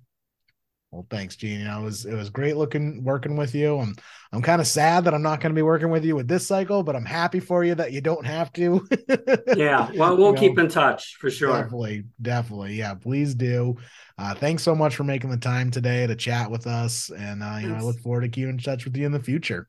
Well, 0.91 1.07
thanks, 1.11 1.37
Gene. 1.37 1.67
It 1.67 1.83
was 1.83 2.07
it 2.07 2.15
was 2.15 2.31
great 2.31 2.57
looking 2.57 3.05
working 3.05 3.37
with 3.37 3.55
you. 3.55 3.79
I'm 3.79 3.95
I'm 4.33 4.41
kind 4.41 4.61
of 4.61 4.67
sad 4.67 5.05
that 5.05 5.13
I'm 5.13 5.23
not 5.23 5.41
going 5.41 5.51
to 5.51 5.59
be 5.59 5.63
working 5.63 5.91
with 5.91 6.03
you 6.03 6.17
with 6.17 6.29
this 6.29 6.47
cycle, 6.47 6.83
but 6.83 6.97
I'm 6.97 7.05
happy 7.05 7.41
for 7.41 7.63
you 7.63 7.75
that 7.75 7.93
you 7.93 8.01
don't 8.01 8.25
have 8.25 8.51
to. 8.55 8.89
yeah, 9.57 9.91
well, 9.95 10.17
we'll 10.17 10.33
you 10.33 10.39
keep 10.39 10.57
know, 10.57 10.65
in 10.65 10.71
touch 10.71 11.17
for 11.17 11.31
sure. 11.31 11.53
Definitely, 11.53 12.05
definitely. 12.23 12.75
Yeah, 12.75 12.95
please 12.95 13.35
do. 13.35 13.77
Uh, 14.17 14.35
thanks 14.35 14.63
so 14.63 14.75
much 14.75 14.97
for 14.97 15.05
making 15.05 15.29
the 15.29 15.37
time 15.37 15.71
today 15.71 16.07
to 16.07 16.17
chat 16.17 16.51
with 16.51 16.67
us, 16.67 17.11
and 17.11 17.43
uh, 17.43 17.59
you 17.61 17.69
know, 17.69 17.75
I 17.75 17.81
look 17.81 17.99
forward 18.01 18.23
to 18.23 18.29
keeping 18.29 18.51
in 18.51 18.59
touch 18.59 18.87
with 18.87 18.97
you 18.97 19.05
in 19.05 19.13
the 19.13 19.21
future. 19.21 19.69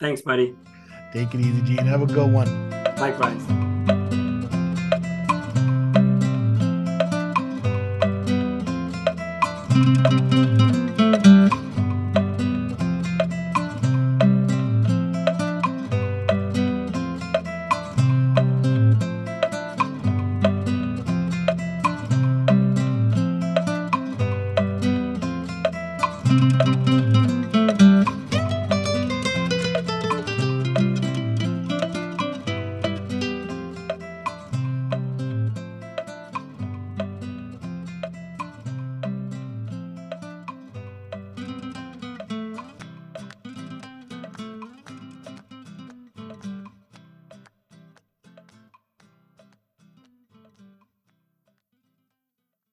Thanks, 0.00 0.22
buddy. 0.22 0.54
Take 1.12 1.34
it 1.34 1.40
easy, 1.40 1.60
Gene. 1.62 1.86
Have 1.86 2.02
a 2.02 2.06
good 2.06 2.32
one. 2.32 2.70
Likewise. 2.96 3.73